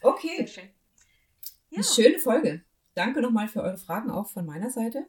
Okay, 0.00 0.36
Sehr 0.36 0.46
schön. 0.48 0.68
Ja. 1.70 1.76
eine 1.76 1.84
schöne 1.84 2.18
Folge. 2.18 2.62
Danke 2.92 3.22
nochmal 3.22 3.48
für 3.48 3.62
eure 3.62 3.78
Fragen 3.78 4.10
auch 4.10 4.28
von 4.28 4.44
meiner 4.44 4.68
Seite. 4.68 5.06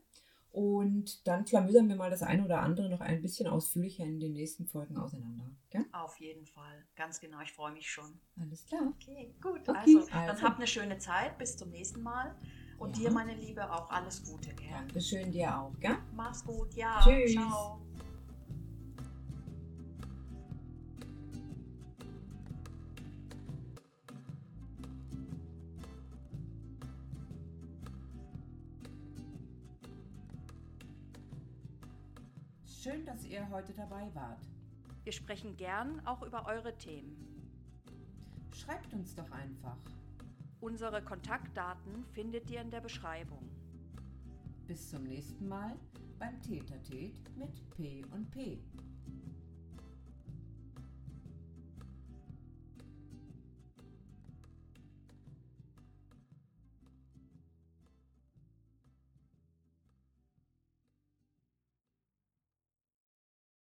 Und 0.56 1.28
dann 1.28 1.44
klamüsern 1.44 1.90
wir 1.90 1.98
mal 1.98 2.10
das 2.10 2.24
eine 2.24 2.46
oder 2.46 2.62
andere 2.62 2.90
noch 2.90 3.02
ein 3.02 3.22
bisschen 3.22 3.46
ausführlicher 3.46 4.06
in 4.06 4.22
den 4.22 4.32
nächsten 4.32 4.66
Folgen 4.66 4.96
auseinander. 4.96 5.52
Gell? 5.70 5.84
Auf 5.92 6.18
jeden 6.22 6.46
Fall. 6.46 6.86
Ganz 6.96 7.20
genau. 7.20 7.42
Ich 7.42 7.52
freue 7.52 7.74
mich 7.74 7.92
schon. 7.92 8.22
Alles 8.40 8.66
klar. 8.66 8.94
Okay, 8.96 9.36
gut. 9.42 9.68
Okay, 9.68 9.78
also, 9.78 10.08
dann 10.08 10.30
also. 10.30 10.44
habt 10.44 10.56
eine 10.56 10.68
schöne 10.68 10.98
Zeit. 10.98 11.38
Bis 11.38 11.58
zum 11.58 11.72
nächsten 11.72 12.02
Mal. 12.02 12.34
Und 12.78 12.98
Ja. 12.98 13.04
dir, 13.10 13.12
meine 13.12 13.34
Liebe, 13.36 13.70
auch 13.72 13.90
alles 13.90 14.24
Gute. 14.24 14.54
Gell? 14.54 14.70
Dankeschön 14.70 15.32
dir 15.32 15.58
auch. 15.58 15.72
Gell? 15.80 15.98
Mach's 16.16 16.44
gut. 16.44 16.74
Ja. 16.76 17.00
Tschüss. 17.02 17.34
Ciao. 17.34 17.80
Schön, 32.66 33.06
dass 33.06 33.24
ihr 33.26 33.48
heute 33.50 33.74
dabei 33.74 34.10
wart. 34.14 34.40
Wir 35.04 35.12
sprechen 35.12 35.56
gern 35.58 36.06
auch 36.06 36.22
über 36.22 36.46
eure 36.48 36.76
Themen. 36.78 37.16
Schreibt 38.54 38.94
uns 38.94 39.16
doch 39.16 39.30
einfach. 39.32 39.78
Unsere 40.66 41.00
Kontaktdaten 41.04 42.04
findet 42.14 42.50
ihr 42.50 42.60
in 42.60 42.72
der 42.72 42.82
Beschreibung. 42.82 43.52
Bis 44.66 44.90
zum 44.90 45.04
nächsten 45.04 45.48
Mal 45.48 45.78
beim 46.18 46.42
Tätertät 46.42 47.14
mit 47.38 47.70
P 47.70 48.04
und 48.12 48.32
P. 48.32 48.58